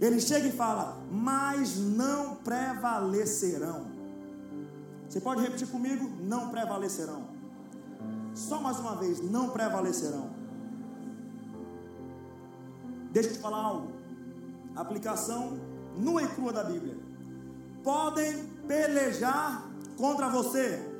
[0.00, 3.86] Ele chega e fala: mas não prevalecerão.
[5.08, 6.10] Você pode repetir comigo?
[6.20, 7.28] Não prevalecerão.
[8.34, 10.30] Só mais uma vez: não prevalecerão.
[13.12, 13.92] Deixa eu te falar algo.
[14.74, 15.58] Aplicação
[15.96, 16.96] nua e crua da Bíblia.
[17.82, 20.95] Podem pelejar contra você,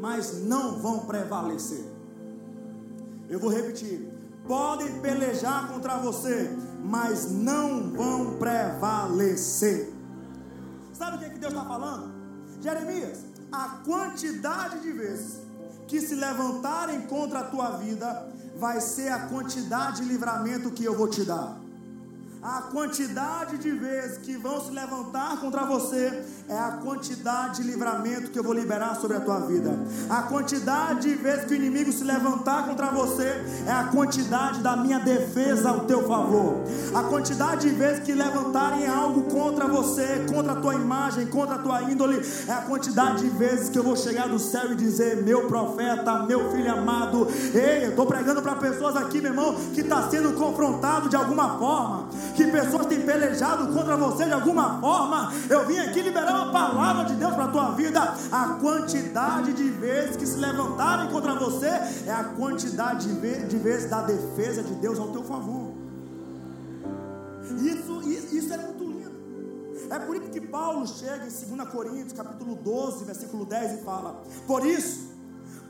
[0.00, 1.84] mas não vão prevalecer.
[3.28, 4.08] Eu vou repetir.
[4.46, 6.50] Podem pelejar contra você,
[6.82, 9.92] mas não vão prevalecer.
[10.92, 12.12] Sabe o que, é que Deus está falando?
[12.60, 15.42] Jeremias, a quantidade de vezes
[15.86, 20.96] que se levantarem contra a tua vida vai ser a quantidade de livramento que eu
[20.96, 21.56] vou te dar.
[22.40, 28.30] A quantidade de vezes que vão se levantar contra você é a quantidade de livramento
[28.30, 29.76] que eu vou liberar sobre a tua vida.
[30.08, 34.76] A quantidade de vezes que o inimigo se levantar contra você é a quantidade da
[34.76, 36.62] minha defesa ao teu favor.
[36.94, 41.58] A quantidade de vezes que levantarem algo contra você, contra a tua imagem, contra a
[41.58, 45.24] tua índole, é a quantidade de vezes que eu vou chegar do céu e dizer:
[45.24, 49.80] Meu profeta, meu filho amado, ei, eu estou pregando para pessoas aqui, meu irmão, que
[49.80, 55.32] está sendo confrontado de alguma forma que pessoas têm pelejado contra você de alguma forma.
[55.48, 58.14] Eu vim aqui liberar uma palavra de Deus para a tua vida.
[58.30, 64.02] A quantidade de vezes que se levantarem contra você é a quantidade de vezes da
[64.02, 65.72] defesa de Deus ao teu favor.
[67.60, 69.18] Isso, isso é muito lindo.
[69.90, 74.22] É por isso que Paulo chega em 2 Coríntios, capítulo 12, versículo 10 e fala:
[74.46, 75.08] Por isso,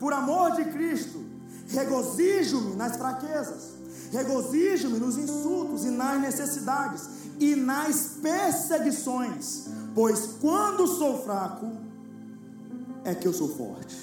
[0.01, 1.25] por amor de Cristo,
[1.69, 3.78] regozijo-me nas fraquezas
[4.11, 11.71] Regozijo-me nos insultos e nas necessidades e nas perseguições, pois quando sou fraco
[13.05, 13.97] é que eu sou forte.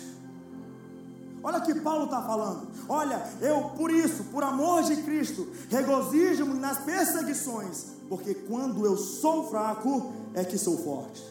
[1.44, 2.68] Olha o que Paulo está falando.
[2.90, 9.48] Olha, eu por isso, por amor de Cristo, regozijo-me nas perseguições, porque quando eu sou
[9.48, 11.24] fraco é que sou forte.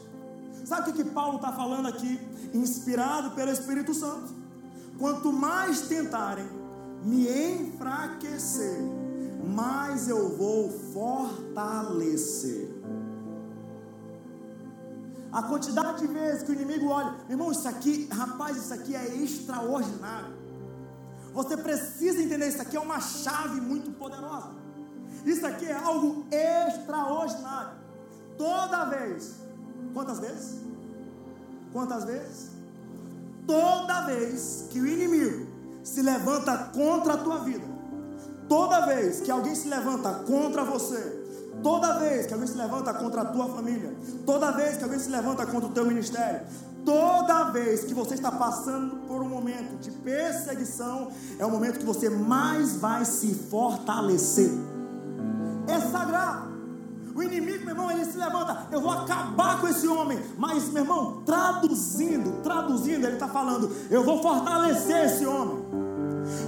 [0.65, 2.21] Sabe o que, que Paulo está falando aqui?
[2.55, 4.33] Inspirado pelo Espírito Santo.
[4.99, 6.47] Quanto mais tentarem
[7.05, 8.81] me enfraquecer,
[9.45, 12.71] mais eu vou fortalecer.
[15.31, 19.17] A quantidade de vezes que o inimigo olha, irmão, isso aqui, rapaz, isso aqui é
[19.17, 20.33] extraordinário.
[21.33, 24.51] Você precisa entender, isso aqui é uma chave muito poderosa.
[25.27, 27.77] Isso aqui é algo extraordinário.
[28.39, 29.35] Toda vez,
[29.93, 30.61] quantas vezes?
[31.73, 32.51] Quantas vezes?
[33.47, 35.54] Toda vez que o inimigo
[35.85, 37.65] se levanta contra a tua vida,
[38.49, 41.23] toda vez que alguém se levanta contra você,
[41.63, 43.95] toda vez que alguém se levanta contra a tua família,
[44.27, 46.41] toda vez que alguém se levanta contra o teu ministério,
[46.85, 51.85] Toda vez que você está passando por um momento de perseguição, é o momento que
[51.85, 54.51] você mais vai se fortalecer.
[55.67, 56.54] É sagrado.
[57.15, 58.67] O inimigo, meu irmão, ele se levanta.
[58.73, 60.19] Eu vou acabar com esse homem.
[60.37, 65.84] Mas, meu irmão, traduzindo, traduzindo, ele está falando: Eu vou fortalecer esse homem.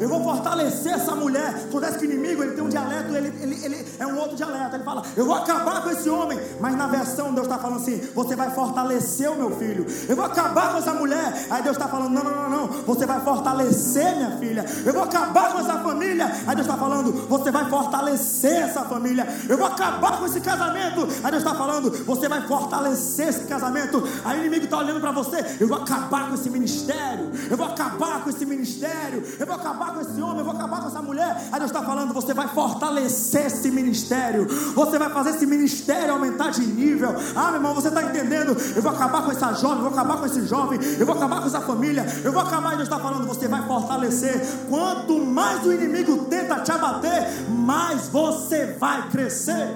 [0.01, 1.67] Eu vou fortalecer essa mulher.
[1.69, 4.77] Acontece que o inimigo ele tem um dialeto, ele, ele, ele é um outro dialeto.
[4.77, 6.39] Ele fala, eu vou acabar com esse homem.
[6.61, 9.87] Mas na versão Deus está falando assim: você vai fortalecer o meu filho.
[10.09, 11.47] Eu vou acabar com essa mulher.
[11.51, 12.67] Aí Deus está falando: não, não, não, não.
[12.85, 14.65] Você vai fortalecer minha filha.
[14.85, 16.27] Eu vou acabar com essa família.
[16.47, 19.27] Aí Deus está falando: você vai fortalecer essa família.
[19.49, 21.03] Eu vou acabar com esse casamento.
[21.23, 24.03] Aí Deus está falando: você vai fortalecer esse casamento.
[24.25, 27.31] Aí o inimigo está olhando para você: eu vou acabar com esse ministério.
[27.51, 29.23] Eu vou acabar com esse ministério.
[29.39, 31.49] Eu vou acabar com esse homem, eu vou acabar com essa mulher.
[31.51, 36.51] Aí Deus está falando: você vai fortalecer esse ministério, você vai fazer esse ministério aumentar
[36.51, 37.15] de nível.
[37.35, 38.57] Ah, meu irmão, você está entendendo?
[38.75, 41.41] Eu vou acabar com essa jovem, eu vou acabar com esse jovem, eu vou acabar
[41.41, 42.75] com essa família, eu vou acabar.
[42.75, 44.41] E Deus está falando: você vai fortalecer.
[44.69, 49.75] Quanto mais o inimigo tenta te abater, mais você vai crescer.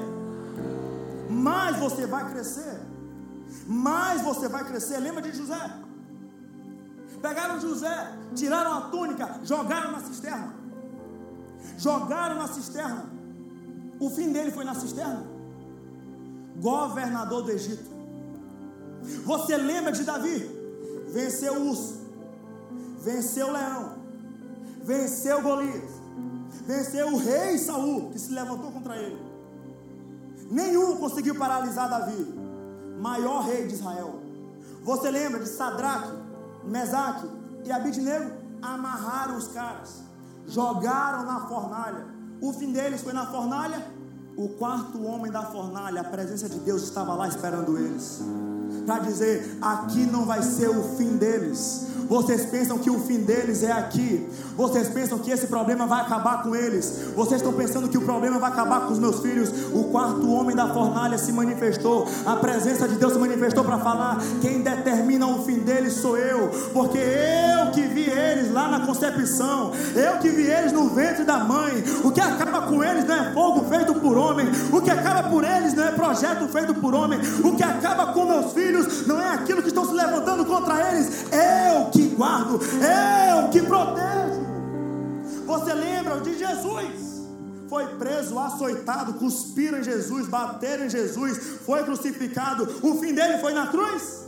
[1.29, 2.81] Mais você vai crescer.
[3.67, 4.99] Mais você vai crescer.
[4.99, 5.90] Lembra de José?
[7.21, 10.55] Pegaram José, tiraram a túnica, jogaram na cisterna.
[11.77, 13.05] Jogaram na cisterna.
[13.99, 15.25] O fim dele foi na cisterna.
[16.57, 17.91] Governador do Egito.
[19.25, 20.61] Você lembra de Davi?
[21.09, 22.01] Venceu o urso,
[23.01, 23.95] venceu o leão,
[24.85, 25.91] venceu Golias,
[26.67, 29.19] venceu o rei Saul, que se levantou contra ele.
[30.51, 32.27] Nenhum conseguiu paralisar Davi,
[33.01, 34.21] maior rei de Israel.
[34.83, 36.13] Você lembra de Sadraque,
[36.65, 37.29] Mesaque
[37.65, 38.31] e Abidnego
[38.63, 40.03] amarraram os caras,
[40.47, 42.07] jogaram na fornalha.
[42.41, 43.85] O fim deles foi na fornalha.
[44.37, 48.23] O quarto homem da fornalha, a presença de Deus estava lá esperando eles.
[48.87, 51.91] Para dizer: aqui não vai ser o fim deles.
[52.11, 54.29] Vocês pensam que o fim deles é aqui.
[54.57, 57.13] Vocês pensam que esse problema vai acabar com eles.
[57.15, 59.49] Vocês estão pensando que o problema vai acabar com os meus filhos.
[59.73, 62.09] O quarto homem da fornalha se manifestou.
[62.27, 66.49] A presença de Deus se manifestou para falar: quem determina o fim deles sou eu.
[66.73, 69.71] Porque eu que vi eles lá na concepção.
[69.95, 71.85] Eu que vi eles no ventre da mãe.
[72.03, 74.49] O que acaba com eles não é fogo feito por homem.
[74.73, 77.21] O que acaba por eles não é projeto feito por homem.
[77.45, 81.27] O que acaba com meus filhos não é aquilo que estão se levantando contra eles.
[81.33, 84.41] Eu que guardo, eu que protejo.
[85.47, 87.11] Você lembra de Jesus?
[87.69, 92.69] Foi preso, açoitado, cuspiram em Jesus, bateram em Jesus, foi crucificado.
[92.83, 94.27] O fim dele foi na cruz.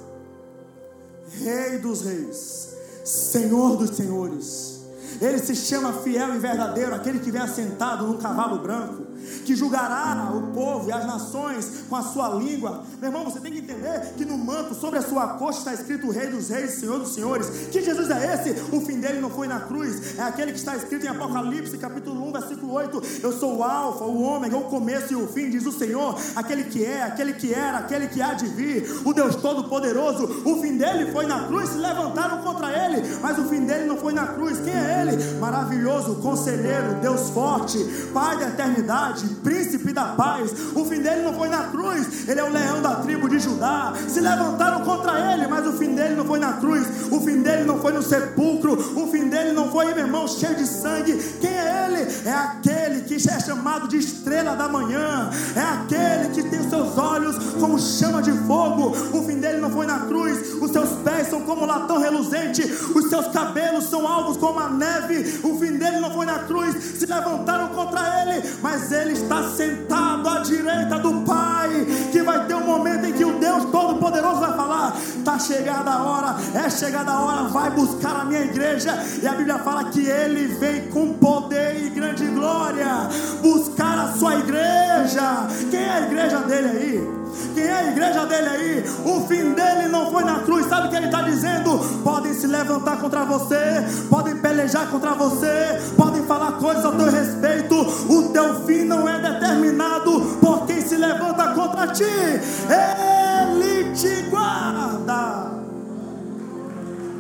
[1.41, 4.83] Rei dos reis, Senhor dos senhores.
[5.21, 9.12] Ele se chama fiel e verdadeiro, aquele que vem assentado num cavalo branco
[9.45, 12.85] que julgará o povo e as nações com a sua língua.
[13.01, 16.11] Meu irmão, você tem que entender que no manto, sobre a sua coxa, está escrito
[16.11, 17.49] Rei dos Reis, Senhor dos Senhores.
[17.71, 18.75] Que Jesus é esse?
[18.75, 22.29] O fim dele não foi na cruz, é aquele que está escrito em Apocalipse, capítulo
[22.29, 23.03] 1, versículo 8.
[23.23, 26.65] Eu sou o Alfa, o Ômega, o começo e o fim, diz o Senhor, aquele
[26.65, 30.43] que é, aquele que era, aquele que há de vir, o Deus Todo-Poderoso.
[30.45, 33.97] O fim dele foi na cruz, se levantaram contra ele, mas o fim dele não
[33.97, 34.59] foi na cruz.
[34.61, 35.39] Quem é ele?
[35.39, 37.79] Maravilhoso, conselheiro, Deus forte,
[38.13, 39.12] Pai da eternidade,
[39.43, 40.53] príncipe da paz.
[40.75, 43.93] O fim dele não foi na cruz, ele é o leão da tribo de Judá.
[44.09, 47.65] Se levantaram contra ele, mas o fim dele não foi na cruz, o fim dele
[47.65, 51.15] não foi no sepulcro, o fim dele não foi, meu irmão, cheio de sangue.
[51.41, 52.13] Quem é ele?
[52.25, 56.99] É aquele que é chamado de estrela da manhã, é aquele que tem os seus
[56.99, 57.32] olhos
[57.63, 58.89] como chama de fogo.
[59.17, 63.09] O fim dele não foi na cruz, os seus pés são como latão reluzente, os
[63.09, 65.41] seus cabelos são alvos como a neve.
[65.45, 70.29] O fim dele não foi na cruz, se levantaram contra ele, mas ele está sentado
[70.29, 74.57] à direita do Pai, que vai ter um momento em que o Deus Todo-Poderoso vai
[74.57, 78.93] falar: está chegada a hora, é chegada a hora, vai buscar a minha igreja.
[79.23, 83.09] E a Bíblia fala que ele vem com poder e grande glória
[83.41, 85.47] buscar a sua igreja.
[85.71, 87.22] Quem é a igreja dele aí?
[87.55, 88.85] Quem é a igreja dele aí?
[89.05, 90.67] O fim dele não foi na cruz.
[90.67, 91.79] Sabe o que ele está dizendo?
[92.03, 97.75] Podem se levantar contra você, podem pelejar contra você, podem falar coisas a teu respeito.
[98.09, 102.05] O teu fim não é determinado por quem se levanta contra ti.
[102.05, 105.53] Ele te guarda.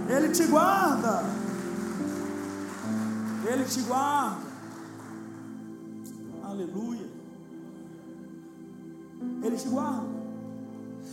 [0.08, 1.24] Ele te guarda.
[3.46, 4.52] Ele te guarda.
[6.44, 7.01] Aleluia.
[9.42, 10.06] Ele te guarda.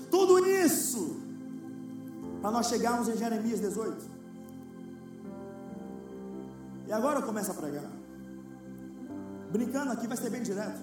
[0.10, 1.18] Tudo isso
[2.42, 4.20] para nós chegarmos em Jeremias 18.
[6.88, 7.90] E agora eu começo a pregar.
[9.52, 10.80] Brincando aqui vai ser bem direto.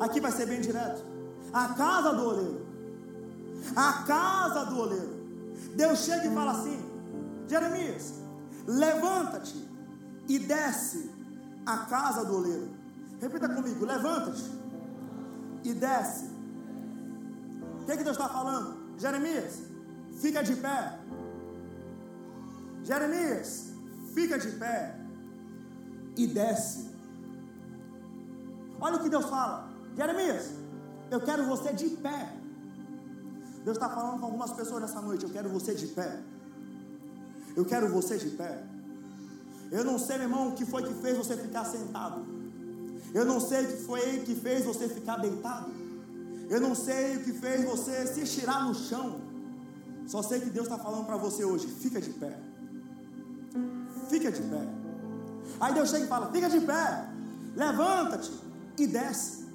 [0.00, 1.04] Aqui vai ser bem direto.
[1.52, 2.66] A casa do oleiro.
[3.74, 5.18] A casa do oleiro.
[5.74, 6.78] Deus chega e fala assim:
[7.48, 8.14] Jeremias,
[8.66, 9.68] levanta-te
[10.28, 11.10] e desce
[11.66, 12.68] a casa do oleiro.
[13.20, 14.57] Repita comigo: levanta-te
[15.64, 16.26] e desce.
[17.82, 18.98] O que, que Deus está falando?
[18.98, 19.62] Jeremias,
[20.20, 20.98] fica de pé.
[22.84, 23.72] Jeremias,
[24.14, 24.96] fica de pé
[26.16, 26.88] e desce.
[28.80, 30.52] Olha o que Deus fala, Jeremias,
[31.10, 32.32] eu quero você de pé.
[33.64, 35.24] Deus está falando com algumas pessoas nessa noite.
[35.24, 36.20] Eu quero você de pé.
[37.56, 38.64] Eu quero você de pé.
[39.70, 42.37] Eu não sei, meu irmão, o que foi que fez você ficar sentado.
[43.14, 45.70] Eu não sei o que foi que fez você ficar deitado.
[46.48, 49.20] Eu não sei o que fez você se estirar no chão.
[50.06, 52.38] Só sei que Deus está falando para você hoje: fica de pé.
[54.08, 54.68] Fica de pé.
[55.60, 57.08] Aí Deus chega e fala: fica de pé.
[57.54, 58.32] Levanta-te
[58.78, 59.46] e desce.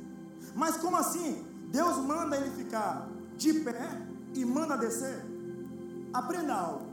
[0.56, 1.44] Mas como assim?
[1.72, 3.90] Deus manda ele ficar de pé
[4.36, 5.26] e manda descer.
[6.14, 6.86] Aprenda algo.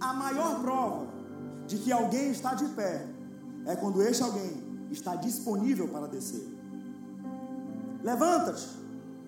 [0.00, 1.06] A maior prova
[1.66, 3.06] de que alguém está de pé
[3.66, 4.65] é quando este alguém
[4.96, 6.46] está disponível para descer.
[8.02, 8.68] Levanta-te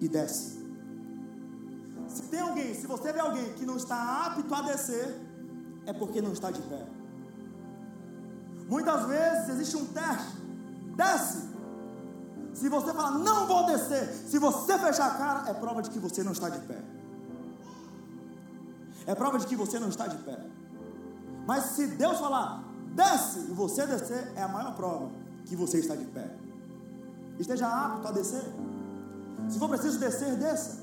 [0.01, 0.59] e desce.
[2.09, 5.15] Se tem alguém, se você vê alguém que não está apto a descer,
[5.87, 6.87] é porque não está de pé.
[8.69, 10.37] Muitas vezes existe um teste.
[10.97, 11.49] Desce.
[12.55, 15.99] Se você falar, não vou descer, se você fechar a cara, é prova de que
[15.99, 16.83] você não está de pé.
[19.07, 20.39] É prova de que você não está de pé.
[21.47, 22.65] Mas se Deus falar,
[22.95, 26.31] desce, e você descer, é a maior prova que você está de pé.
[27.39, 28.45] Esteja apto a descer.
[29.49, 30.79] Se for preciso descer, desça.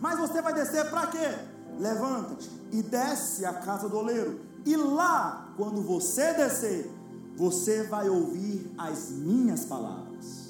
[0.00, 1.38] Mas você vai descer para quê?
[1.78, 4.40] Levanta-te e desce a casa do oleiro.
[4.64, 6.90] E lá, quando você descer,
[7.36, 10.48] você vai ouvir as minhas palavras.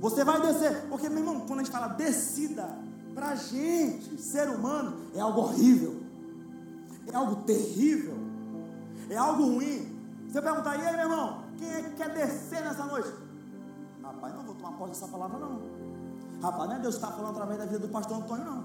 [0.00, 2.68] Você vai descer, porque meu irmão, quando a gente fala descida,
[3.14, 6.00] para gente, ser humano, é algo horrível
[7.12, 8.16] é algo terrível,
[9.08, 9.98] é algo ruim.
[10.28, 13.12] Você perguntar, e aí, meu irmão, quem é que quer descer nessa noite?
[14.02, 15.60] Rapaz, não vou tomar posse dessa palavra, não.
[16.42, 18.64] Rapaz, não é Deus que está falando através da vida do pastor Antônio, não.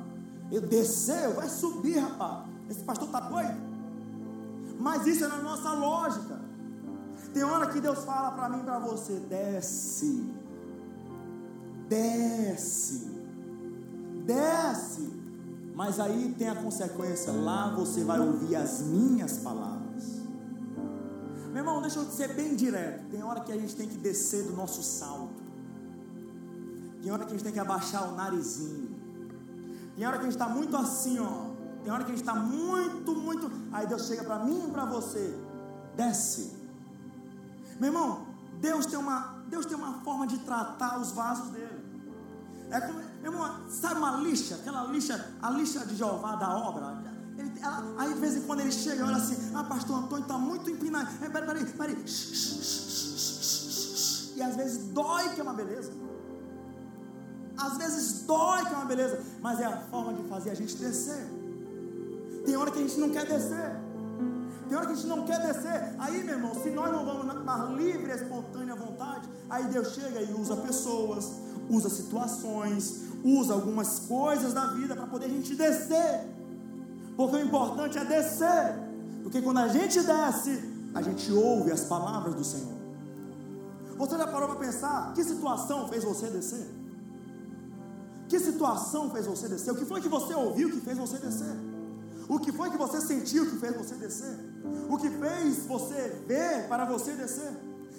[0.49, 2.45] Ele desceu, vai subir, rapaz.
[2.69, 3.57] Esse pastor está doido.
[4.79, 6.39] Mas isso é na nossa lógica.
[7.33, 10.33] Tem hora que Deus fala para mim e para você: desce,
[11.89, 13.11] desce,
[14.25, 15.13] desce.
[15.75, 19.74] Mas aí tem a consequência, lá você vai ouvir as minhas palavras.
[21.55, 23.05] Meu irmão, deixa eu ser bem direto.
[23.09, 25.41] Tem hora que a gente tem que descer do nosso salto.
[27.01, 28.93] Tem hora que a gente tem que abaixar o narizinho.
[29.95, 31.51] Tem hora que a gente está muito assim, ó.
[31.81, 33.49] Tem hora que a gente está muito, muito.
[33.71, 35.33] Aí Deus chega para mim e para você.
[35.95, 36.51] Desce.
[37.79, 38.27] Meu irmão,
[38.59, 41.85] Deus tem uma, Deus tem uma forma de tratar os vasos dele.
[42.69, 47.14] É como, irmão, sabe uma lixa, aquela lixa, a lixa de Jeová da obra?
[47.37, 50.23] Ele, ela, aí de vez em quando ele chega e olha assim, ah, pastor Antônio
[50.23, 51.09] está muito empinado.
[51.21, 52.05] É, peraí, peraí, peraí.
[54.35, 55.91] E às vezes dói que é uma beleza.
[57.57, 60.75] Às vezes dói que é uma beleza, mas é a forma de fazer a gente
[60.75, 61.25] descer.
[62.45, 63.79] Tem hora que a gente não quer descer.
[64.67, 65.95] Tem hora que a gente não quer descer.
[65.99, 70.33] Aí, meu irmão, se nós não vamos na, livre, espontânea vontade, aí Deus chega e
[70.33, 71.31] usa pessoas,
[71.69, 76.34] usa situações, usa algumas coisas da vida para poder a gente descer.
[77.15, 78.75] Porque o importante é descer.
[79.23, 80.63] Porque quando a gente desce,
[80.93, 82.75] a gente ouve as palavras do Senhor.
[83.97, 86.67] Você já parou para pensar que situação fez você descer?
[88.27, 89.71] Que situação fez você descer?
[89.71, 91.55] O que foi que você ouviu que fez você descer?
[92.27, 94.37] O que foi que você sentiu que fez você descer?
[94.89, 97.51] O que fez você ver para você descer?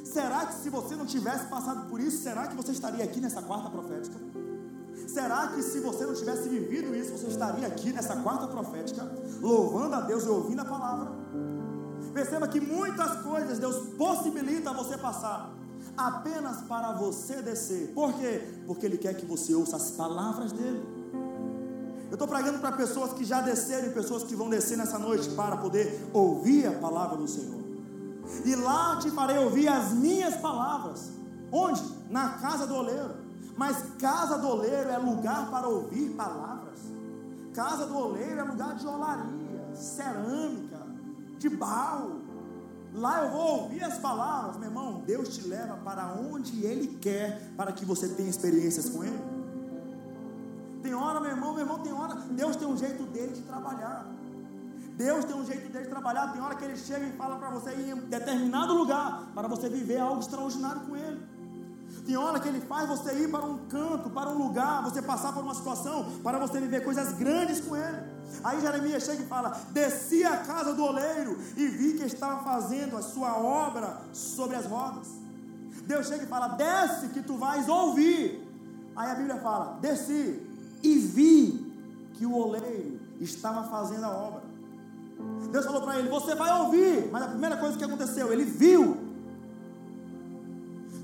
[0.05, 3.43] Será que se você não tivesse passado por isso, será que você estaria aqui nessa
[3.43, 4.17] quarta profética?
[5.07, 9.95] Será que se você não tivesse vivido isso, você estaria aqui nessa quarta profética, louvando
[9.95, 11.13] a Deus e ouvindo a palavra?
[12.13, 15.53] Perceba que muitas coisas Deus possibilita você passar
[15.97, 17.93] apenas para você descer.
[17.95, 18.43] Por quê?
[18.67, 20.83] Porque Ele quer que você ouça as palavras dele.
[22.09, 25.29] Eu estou pregando para pessoas que já desceram e pessoas que vão descer nessa noite
[25.31, 27.67] para poder ouvir a palavra do Senhor
[28.45, 31.11] e lá te farei ouvir as minhas palavras.
[31.51, 31.83] Onde?
[32.11, 33.26] Na casa do oleiro.
[33.57, 36.79] Mas casa do oleiro é lugar para ouvir palavras.
[37.55, 40.79] Casa do oleiro é lugar de olaria, cerâmica,
[41.39, 42.21] de barro.
[42.93, 45.03] Lá eu vou ouvir as palavras, meu irmão.
[45.07, 49.37] Deus te leva para onde Ele quer, para que você tenha experiências com Ele.
[50.83, 52.15] Tem hora, meu irmão, meu irmão, tem hora.
[52.15, 54.07] Deus tem um jeito dele de trabalhar.
[54.97, 56.33] Deus tem um jeito dele de trabalhar.
[56.33, 59.69] Tem hora que ele chega e fala para você ir em determinado lugar para você
[59.69, 61.21] viver algo extraordinário com ele.
[62.07, 65.33] Tem hora que ele faz você ir para um canto, para um lugar, você passar
[65.33, 67.99] por uma situação, para você viver coisas grandes com ele.
[68.45, 72.97] Aí Jeremias chega e fala: Desci à casa do oleiro e vi que estava fazendo
[72.97, 75.09] a sua obra sobre as rodas.
[75.85, 78.41] Deus chega e fala: Desce que tu vais ouvir.
[78.95, 80.41] Aí a Bíblia fala: Desci
[80.85, 81.73] e vi
[82.15, 84.43] que o oleiro estava fazendo a obra.
[85.51, 87.09] Deus falou para ele: Você vai ouvir.
[87.11, 89.06] Mas a primeira coisa que aconteceu, ele viu.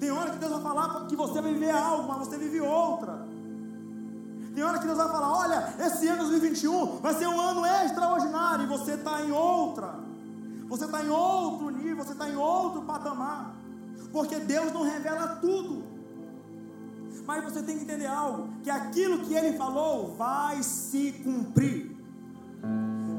[0.03, 3.25] Tem hora que Deus vai falar que você vai viver algo, mas você vive outra.
[4.53, 8.65] Tem hora que Deus vai falar: olha, esse ano 2021 vai ser um ano extraordinário
[8.65, 10.01] e você está em outra.
[10.69, 13.55] Você está em outro nível, você está em outro patamar.
[14.11, 15.85] Porque Deus não revela tudo.
[17.25, 21.97] Mas você tem que entender algo: que aquilo que Ele falou vai se cumprir.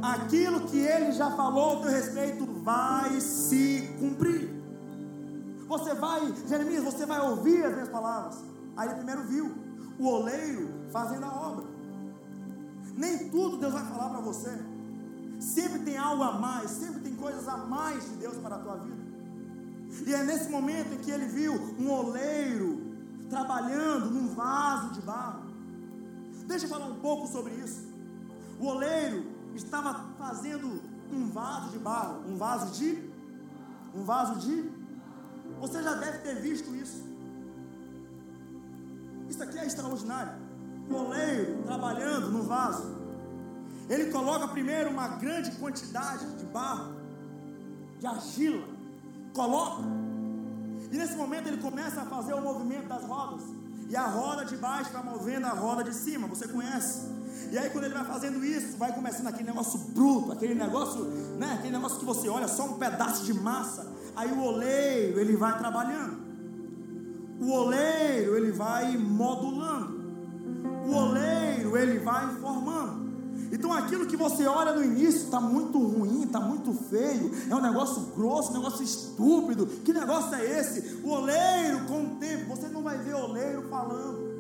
[0.02, 4.53] Aquilo que Ele já falou ao teu respeito vai se cumprir.
[5.74, 8.38] Você vai, Jeremias, você vai ouvir as minhas palavras.
[8.78, 9.52] Aí ele primeiro viu
[9.98, 11.66] o oleiro fazendo a obra.
[12.96, 14.52] Nem tudo Deus vai falar para você.
[15.40, 18.76] Sempre tem algo a mais, sempre tem coisas a mais de Deus para a tua
[18.76, 19.02] vida.
[20.06, 22.80] E é nesse momento em que ele viu um oleiro
[23.28, 25.42] trabalhando num vaso de barro.
[26.46, 27.82] Deixa eu falar um pouco sobre isso.
[28.60, 33.12] O oleiro estava fazendo um vaso de barro, um vaso de
[33.96, 34.83] um vaso de
[35.60, 37.04] Você já deve ter visto isso.
[39.30, 40.34] Isso aqui é extraordinário.
[40.90, 43.04] O oleiro trabalhando no vaso.
[43.90, 46.94] Ele coloca primeiro uma grande quantidade de barro,
[48.00, 48.68] de argila.
[49.34, 49.84] Coloca.
[50.92, 53.42] E nesse momento ele começa a fazer o movimento das rodas.
[53.90, 57.08] E a roda de baixo vai movendo a roda de cima, você conhece.
[57.52, 61.04] E aí quando ele vai fazendo isso, vai começando aquele negócio bruto, aquele negócio,
[61.38, 63.86] né, aquele negócio que você olha só um pedaço de massa.
[64.16, 66.24] Aí o oleiro, ele vai trabalhando
[67.44, 70.02] o oleiro ele vai modulando,
[70.86, 73.04] o oleiro ele vai formando.
[73.52, 77.62] Então aquilo que você olha no início está muito ruim, está muito feio, é um
[77.62, 79.68] negócio grosso, um negócio estúpido.
[79.68, 81.02] Que negócio é esse?
[81.04, 84.34] O oleiro, com o tempo, você não vai ver oleiro falando.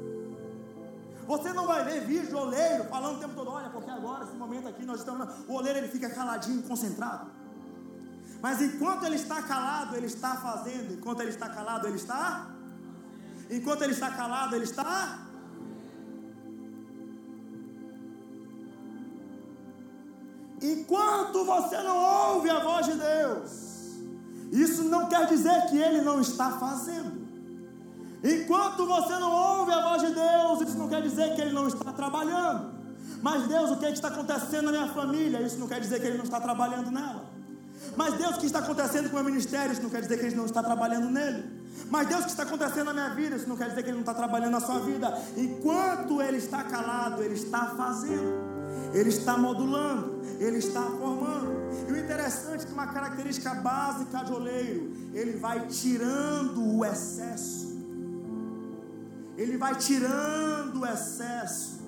[1.27, 4.35] Você não vai ver vídeo de oleiro falando o tempo todo, olha, porque agora, esse
[4.35, 5.27] momento aqui, nós estamos.
[5.47, 7.27] O oleiro ele fica caladinho, concentrado.
[8.43, 10.93] Mas enquanto ele está calado, ele está fazendo.
[10.93, 12.53] Enquanto ele está calado, ele está
[13.49, 15.19] Enquanto ele está calado, ele está.
[20.61, 23.51] Enquanto você não ouve a voz de Deus,
[24.51, 27.21] isso não quer dizer que ele não está fazendo.
[28.23, 31.67] Enquanto você não ouve a voz de Deus, isso não quer dizer que ele não
[31.67, 32.71] está trabalhando.
[33.21, 35.41] Mas Deus, o que, é que está acontecendo na minha família?
[35.41, 37.25] Isso não quer dizer que ele não está trabalhando nela.
[37.95, 39.71] Mas Deus, o que está acontecendo com o meu ministério?
[39.71, 41.63] Isso não quer dizer que ele não está trabalhando nele.
[41.89, 43.35] Mas Deus, o que está acontecendo na minha vida?
[43.35, 45.15] Isso não quer dizer que Ele não está trabalhando na sua vida.
[45.37, 48.33] Enquanto Ele está calado, Ele está fazendo,
[48.93, 51.53] Ele está modulando, Ele está formando.
[51.87, 57.73] E o interessante é que uma característica básica de oleiro, ele vai tirando o excesso.
[59.37, 61.79] Ele vai tirando o excesso.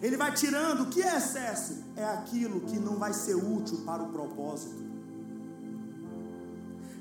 [0.00, 1.84] Ele vai tirando o que é excesso?
[1.96, 4.87] É aquilo que não vai ser útil para o propósito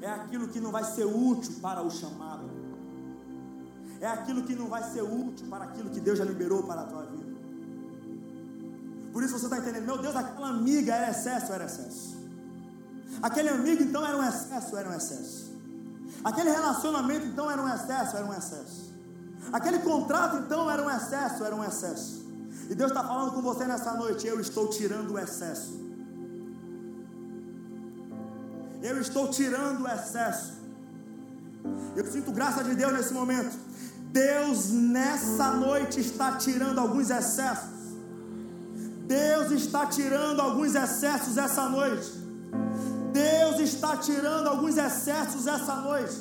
[0.01, 2.49] é aquilo que não vai ser útil para o chamado,
[3.99, 6.85] é aquilo que não vai ser útil para aquilo que Deus já liberou para a
[6.85, 7.37] tua vida.
[9.11, 12.15] Por isso você está entendendo, meu Deus, aquela amiga era excesso, era excesso.
[13.21, 15.51] Aquele amigo então era um excesso, era um excesso.
[16.23, 18.93] Aquele relacionamento então era um excesso, era um excesso.
[19.51, 22.25] Aquele contrato então era um excesso, era um excesso.
[22.69, 25.73] E Deus está falando com você nessa noite, eu estou tirando o excesso.
[28.87, 30.53] Eu estou tirando o excesso.
[31.95, 33.57] Eu sinto graça de Deus nesse momento.
[34.11, 37.77] Deus nessa noite está tirando alguns excessos.
[39.05, 42.11] Deus está tirando alguns excessos essa noite.
[43.11, 46.17] Deus está tirando alguns excessos essa noite.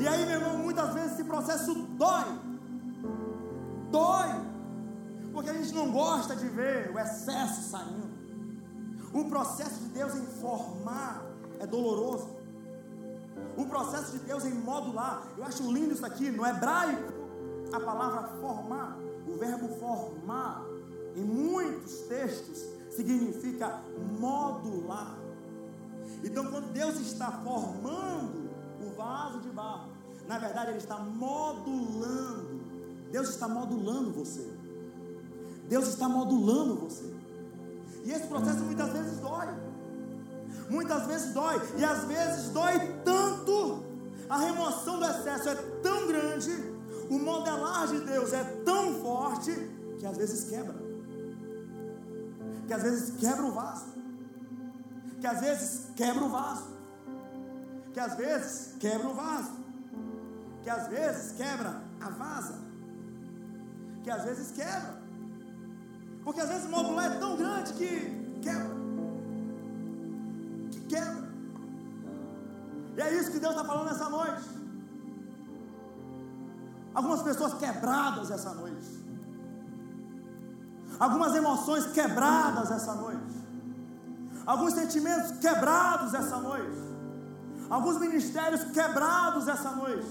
[0.00, 2.24] E aí, meu irmão, muitas vezes esse processo dói.
[3.90, 4.40] Dói.
[5.32, 8.08] Porque a gente não gosta de ver o excesso saindo.
[9.12, 11.22] O processo de Deus em formar
[11.60, 12.28] é doloroso.
[13.56, 17.12] O processo de Deus em modular, eu acho lindo isso aqui, no hebraico,
[17.72, 20.64] a palavra formar, o verbo formar,
[21.14, 23.80] em muitos textos, significa
[24.18, 25.18] modular.
[26.22, 28.50] Então, quando Deus está formando
[28.80, 29.90] o vaso de barro,
[30.28, 32.60] na verdade, Ele está modulando.
[33.10, 34.50] Deus está modulando você.
[35.68, 37.14] Deus está modulando você.
[38.04, 39.48] E esse processo muitas vezes dói
[40.68, 43.84] muitas vezes dói, e às vezes dói tanto,
[44.28, 46.50] a remoção do excesso é tão grande,
[47.08, 49.52] o modelar de Deus é tão forte,
[49.98, 50.86] que às vezes quebra.
[52.66, 53.86] que às vezes quebra o vaso,
[55.20, 56.64] que às vezes quebra o vaso,
[57.94, 59.52] que às vezes quebra o vaso,
[60.62, 62.58] que às vezes quebra a vaza,
[64.02, 65.00] que às vezes quebra,
[66.24, 68.75] porque às vezes o módulo é tão grande que quebra, que
[70.86, 71.28] quebra,
[72.96, 74.42] e é isso que Deus está falando nessa noite.
[76.94, 79.06] Algumas pessoas quebradas essa noite.
[80.98, 83.36] Algumas emoções quebradas essa noite,
[84.46, 86.80] alguns sentimentos quebrados essa noite,
[87.68, 90.08] alguns ministérios quebrados essa noite,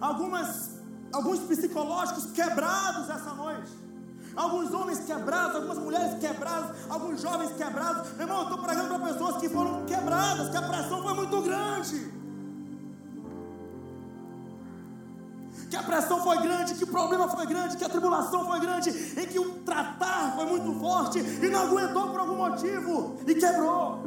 [0.00, 0.78] algumas,
[1.12, 3.83] alguns psicológicos quebrados essa noite.
[4.36, 8.12] Alguns homens quebrados, algumas mulheres quebradas, alguns jovens quebrados.
[8.12, 11.42] Meu irmão, eu estou pregando para pessoas que foram quebradas, que a pressão foi muito
[11.42, 12.14] grande.
[15.74, 18.90] que a pressão foi grande, que o problema foi grande, que a tribulação foi grande,
[18.90, 24.00] em que o tratar foi muito forte e não aguentou por algum motivo e quebrou.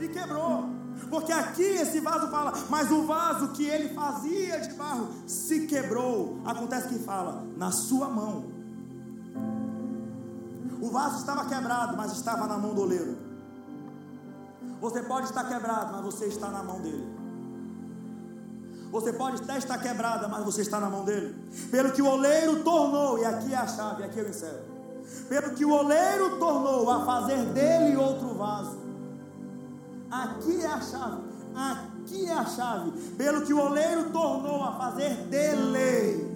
[0.00, 0.70] E quebrou.
[1.10, 6.40] Porque aqui esse vaso fala, mas o vaso que ele fazia de barro se quebrou.
[6.44, 8.55] Acontece que fala, na sua mão.
[10.80, 13.16] O vaso estava quebrado, mas estava na mão do oleiro.
[14.80, 17.16] Você pode estar quebrado, mas você está na mão dele.
[18.90, 21.34] Você pode até estar quebrada, mas você está na mão dele.
[21.70, 24.60] Pelo que o oleiro tornou, e aqui é a chave, aqui eu encerro.
[25.28, 28.78] Pelo que o oleiro tornou a fazer dele outro vaso.
[30.10, 31.22] Aqui é a chave.
[31.54, 32.90] Aqui é a chave.
[33.16, 36.26] Pelo que o oleiro tornou a fazer dele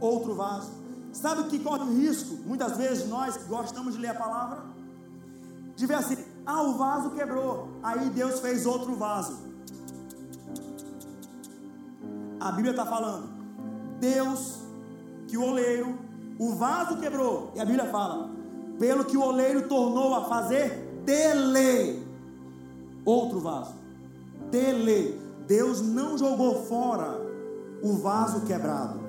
[0.00, 0.75] outro vaso.
[1.16, 2.36] Sabe o que corre o risco?
[2.44, 4.58] Muitas vezes nós que gostamos de ler a palavra,
[5.74, 7.68] de ver assim: ah, o vaso quebrou.
[7.82, 9.38] Aí Deus fez outro vaso.
[12.38, 13.28] A Bíblia está falando,
[13.98, 14.58] Deus,
[15.26, 15.98] que o oleiro,
[16.38, 18.28] o vaso quebrou, e a Bíblia fala,
[18.78, 22.06] pelo que o oleiro tornou a fazer dele
[23.06, 23.74] outro vaso.
[24.50, 25.24] Dele.
[25.46, 27.20] Deus não jogou fora
[27.82, 29.05] o vaso quebrado.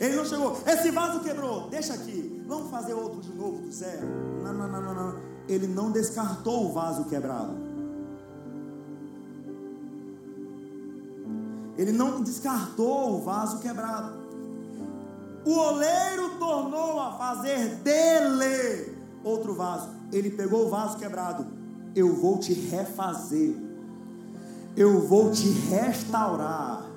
[0.00, 4.06] Ele não chegou, esse vaso quebrou, deixa aqui, vamos fazer outro de novo do zero.
[4.42, 5.20] Não, não, não, não, não.
[5.48, 7.72] Ele não descartou o vaso quebrado.
[11.76, 14.22] Ele não descartou o vaso quebrado.
[15.44, 19.88] O oleiro tornou a fazer dele outro vaso.
[20.12, 21.46] Ele pegou o vaso quebrado.
[21.94, 23.56] Eu vou te refazer.
[24.76, 26.91] Eu vou te restaurar.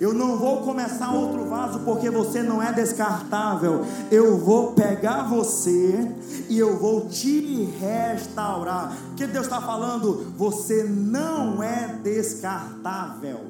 [0.00, 3.84] Eu não vou começar outro vaso porque você não é descartável.
[4.10, 6.10] Eu vou pegar você
[6.48, 8.96] e eu vou te restaurar.
[9.12, 10.32] O que Deus está falando?
[10.36, 13.40] Você não é descartável.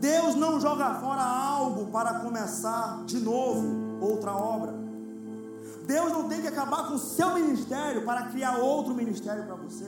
[0.00, 4.74] Deus não joga fora algo para começar de novo outra obra.
[5.86, 9.86] Deus não tem que acabar com o seu ministério para criar outro ministério para você.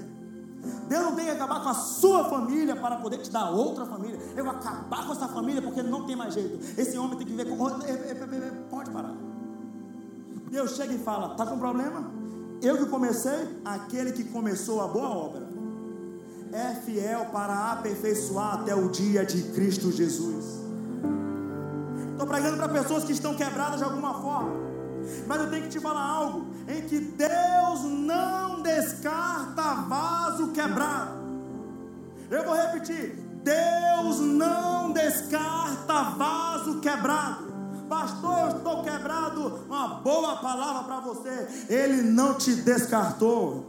[0.88, 4.18] Deus não tem que acabar com a sua família para poder te dar outra família.
[4.36, 6.58] Eu vou acabar com essa família porque não tem mais jeito.
[6.78, 7.56] Esse homem tem que ver com.
[8.68, 9.14] Pode parar.
[10.50, 12.10] Deus chega e fala: Está com problema?
[12.60, 15.48] Eu que comecei, aquele que começou a boa obra
[16.52, 20.60] é fiel para aperfeiçoar até o dia de Cristo Jesus.
[22.12, 24.50] Estou pregando para pessoas que estão quebradas de alguma forma,
[25.26, 31.20] mas eu tenho que te falar algo: em que Deus não descarta vaso quebrado.
[32.30, 37.50] Eu vou repetir: Deus não descarta vaso quebrado.
[37.88, 39.64] Pastor, eu estou quebrado.
[39.68, 41.48] Uma boa palavra para você.
[41.68, 43.66] Ele não te descartou.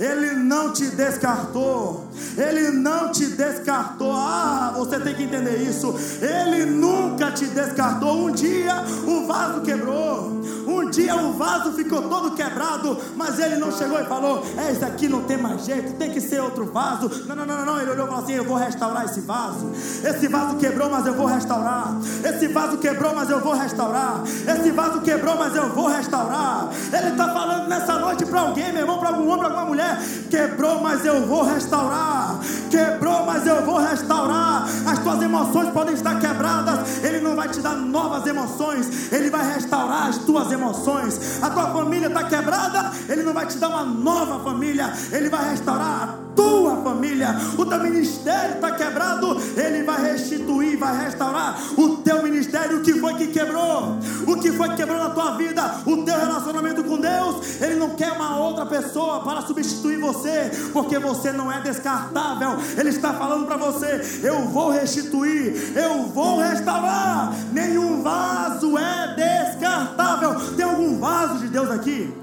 [0.00, 2.08] Ele não te descartou.
[2.36, 4.12] Ele não te descartou.
[4.12, 5.94] Ah, você tem que entender isso.
[6.22, 8.26] Ele nunca te descartou.
[8.26, 10.40] Um dia o vaso quebrou.
[10.88, 14.82] Um dia o vaso ficou todo quebrado, mas ele não chegou e falou: É, isso
[14.86, 17.10] aqui não tem mais jeito, tem que ser outro vaso.
[17.26, 17.78] Não, não, não, não.
[17.78, 19.70] Ele olhou e falou assim: Eu vou restaurar esse vaso.
[20.02, 21.94] Esse vaso quebrou, mas eu vou restaurar.
[22.24, 24.22] Esse vaso quebrou, mas eu vou restaurar.
[24.24, 26.70] Esse vaso quebrou, mas eu vou restaurar.
[26.90, 29.98] Ele está falando nessa noite para alguém, meu irmão, para algum homem, para alguma mulher:
[30.30, 32.27] Quebrou, mas eu vou restaurar.
[32.70, 34.66] Quebrou, mas eu vou restaurar.
[34.86, 37.02] As tuas emoções podem estar quebradas.
[37.02, 39.12] Ele não vai te dar novas emoções.
[39.12, 41.42] Ele vai restaurar as tuas emoções.
[41.42, 45.50] A tua família está quebrada, Ele não vai te dar uma nova família, Ele vai
[45.50, 47.36] restaurar a tua família.
[47.56, 52.78] O teu ministério está quebrado, Ele vai restituir, vai restaurar o teu ministério.
[52.78, 53.98] O que foi que quebrou?
[54.26, 55.62] O que foi que quebrou na tua vida?
[55.86, 57.60] O teu relacionamento com Deus?
[57.60, 62.27] Ele não quer uma outra pessoa para substituir você, porque você não é descartável.
[62.76, 67.32] Ele está falando para você: eu vou restituir, eu vou restaurar.
[67.52, 70.34] Nenhum vaso é descartável.
[70.56, 72.14] Tem algum vaso de Deus aqui?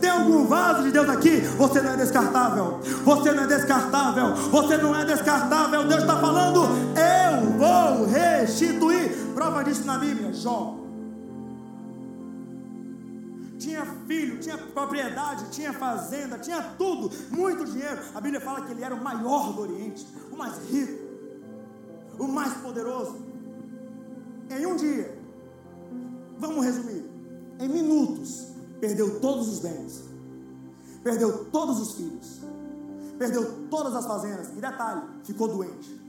[0.00, 1.40] Tem algum vaso de Deus aqui?
[1.58, 2.80] Você não é descartável.
[3.04, 4.34] Você não é descartável.
[4.34, 5.84] Você não é descartável.
[5.86, 9.10] Deus está falando: eu vou restituir.
[9.34, 10.85] Prova disso na Bíblia, Jó.
[13.58, 18.00] Tinha filho, tinha propriedade, tinha fazenda, tinha tudo, muito dinheiro.
[18.14, 21.02] A Bíblia fala que ele era o maior do Oriente, o mais rico,
[22.18, 23.16] o mais poderoso.
[24.50, 25.18] Em um dia,
[26.38, 27.04] vamos resumir,
[27.58, 28.48] em minutos,
[28.80, 30.04] perdeu todos os bens,
[31.02, 32.40] perdeu todos os filhos,
[33.18, 34.50] perdeu todas as fazendas.
[34.50, 36.00] E detalhe, ficou doente.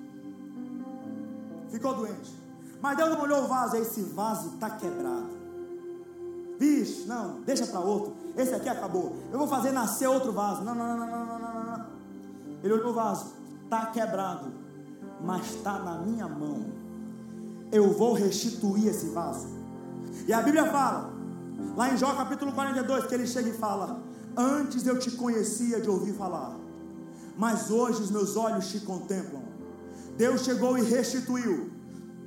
[1.70, 2.36] Ficou doente.
[2.82, 5.37] Mas Deus não olhou o vaso, esse vaso está quebrado.
[6.60, 8.14] Vixe, não, deixa para outro.
[8.36, 9.16] Esse aqui acabou.
[9.32, 10.64] Eu vou fazer nascer outro vaso.
[10.64, 11.86] Não, não, não, não, não, não, não.
[12.64, 13.34] Ele olhou o vaso,
[13.64, 14.52] está quebrado,
[15.24, 16.66] mas está na minha mão.
[17.72, 19.48] Eu vou restituir esse vaso.
[20.28, 21.18] E a Bíblia fala
[21.76, 24.00] Lá em Jó capítulo 42, que ele chega e fala:
[24.36, 26.56] Antes eu te conhecia de ouvir falar,
[27.38, 29.44] mas hoje os meus olhos te contemplam.
[30.18, 31.70] Deus chegou e restituiu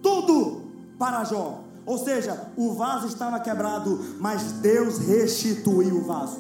[0.03, 0.63] tudo
[0.99, 1.65] para Jó.
[1.91, 6.39] Ou seja, o vaso estava quebrado, mas Deus restituiu o vaso.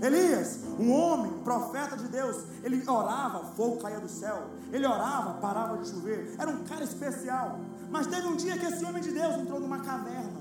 [0.00, 4.44] Elias, um homem, profeta de Deus, ele orava, fogo caía do céu.
[4.72, 6.34] Ele orava, parava de chover.
[6.38, 7.60] Era um cara especial.
[7.90, 10.40] Mas teve um dia que esse homem de Deus entrou numa caverna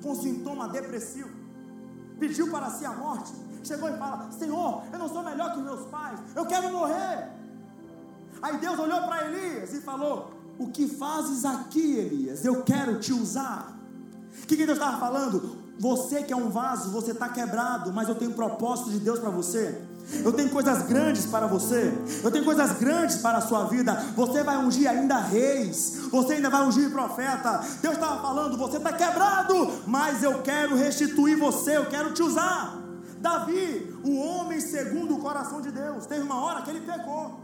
[0.00, 1.30] com sintoma depressivo,
[2.20, 3.32] pediu para si a morte,
[3.64, 7.28] chegou e fala: Senhor, eu não sou melhor que meus pais, eu quero morrer.
[8.40, 12.44] Aí Deus olhou para Elias e falou: O que fazes aqui, Elias?
[12.44, 13.78] Eu quero te usar.
[14.42, 15.56] O que, que Deus estava falando?
[15.78, 19.30] Você que é um vaso, você está quebrado, mas eu tenho propósito de Deus para
[19.30, 19.82] você.
[20.24, 21.92] Eu tenho coisas grandes para você.
[22.22, 23.94] Eu tenho coisas grandes para a sua vida.
[24.14, 26.02] Você vai ungir ainda reis.
[26.10, 27.64] Você ainda vai ungir profeta.
[27.80, 31.76] Deus estava falando: você está quebrado, mas eu quero restituir você.
[31.76, 32.78] Eu quero te usar.
[33.18, 37.40] Davi, o homem segundo o coração de Deus, teve uma hora que ele pecou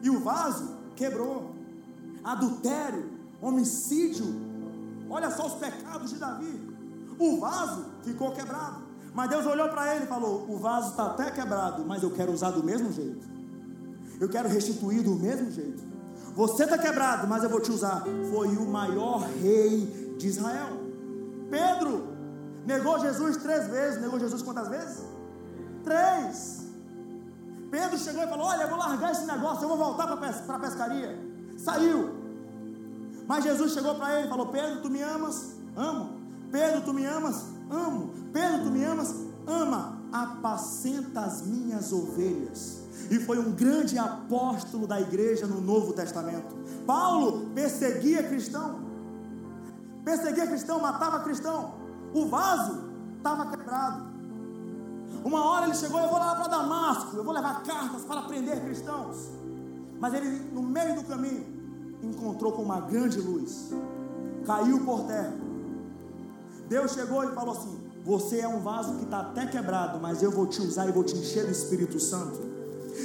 [0.00, 1.57] e o vaso quebrou.
[2.28, 3.08] Adultério,
[3.40, 4.26] homicídio.
[5.08, 6.76] Olha só os pecados de Davi.
[7.18, 8.82] O vaso ficou quebrado.
[9.14, 12.30] Mas Deus olhou para ele e falou: O vaso está até quebrado, mas eu quero
[12.30, 13.26] usar do mesmo jeito.
[14.20, 15.82] Eu quero restituir do mesmo jeito.
[16.34, 18.04] Você está quebrado, mas eu vou te usar.
[18.30, 20.76] Foi o maior rei de Israel.
[21.50, 22.08] Pedro
[22.66, 24.02] negou Jesus três vezes.
[24.02, 25.02] Negou Jesus quantas vezes?
[25.82, 26.66] Três.
[27.70, 30.58] Pedro chegou e falou: Olha, eu vou largar esse negócio, eu vou voltar para a
[30.58, 31.18] pescaria.
[31.56, 32.17] Saiu.
[33.28, 35.52] Mas Jesus chegou para ele e falou: Pedro, tu me amas?
[35.76, 36.18] Amo.
[36.50, 37.44] Pedro, tu me amas?
[37.70, 38.10] amo.
[38.32, 39.14] Pedro, tu me amas?
[39.46, 39.98] Ama.
[40.10, 42.78] Apacenta as minhas ovelhas.
[43.10, 46.56] E foi um grande apóstolo da igreja no Novo Testamento.
[46.86, 48.80] Paulo perseguia cristão.
[50.04, 51.74] Perseguia cristão, matava cristão.
[52.14, 54.08] O vaso estava quebrado.
[55.22, 58.62] Uma hora ele chegou, eu vou lá para Damasco, eu vou levar cartas para prender
[58.62, 59.28] cristãos.
[60.00, 61.44] Mas ele, no meio do caminho,
[62.02, 63.70] encontrou com uma grande luz.
[64.44, 65.48] Caiu por terra
[66.68, 70.30] Deus chegou e falou assim: Você é um vaso que está até quebrado, mas eu
[70.30, 72.57] vou te usar e vou te encher do Espírito Santo.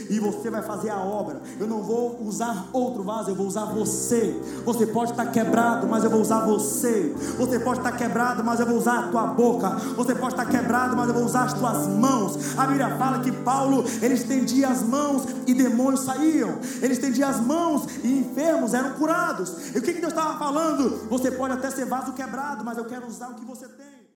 [0.10, 1.42] E você vai fazer a obra.
[1.60, 4.40] Eu não vou usar outro vaso, eu vou usar você.
[4.66, 7.14] Você pode estar quebrado, mas eu vou usar você.
[7.38, 9.70] Você pode estar quebrado, mas eu vou usar a tua boca.
[9.96, 12.58] Você pode estar quebrado, mas eu vou usar as tuas mãos.
[12.58, 16.60] A Bíblia fala que Paulo, ele estendia as mãos e demônios saíam.
[16.82, 19.74] Ele estendia as mãos e enfermos eram curados.
[19.76, 21.08] E o que, que Deus estava falando?
[21.10, 23.93] Você pode até ser vaso quebrado, mas eu quero usar o que você tem.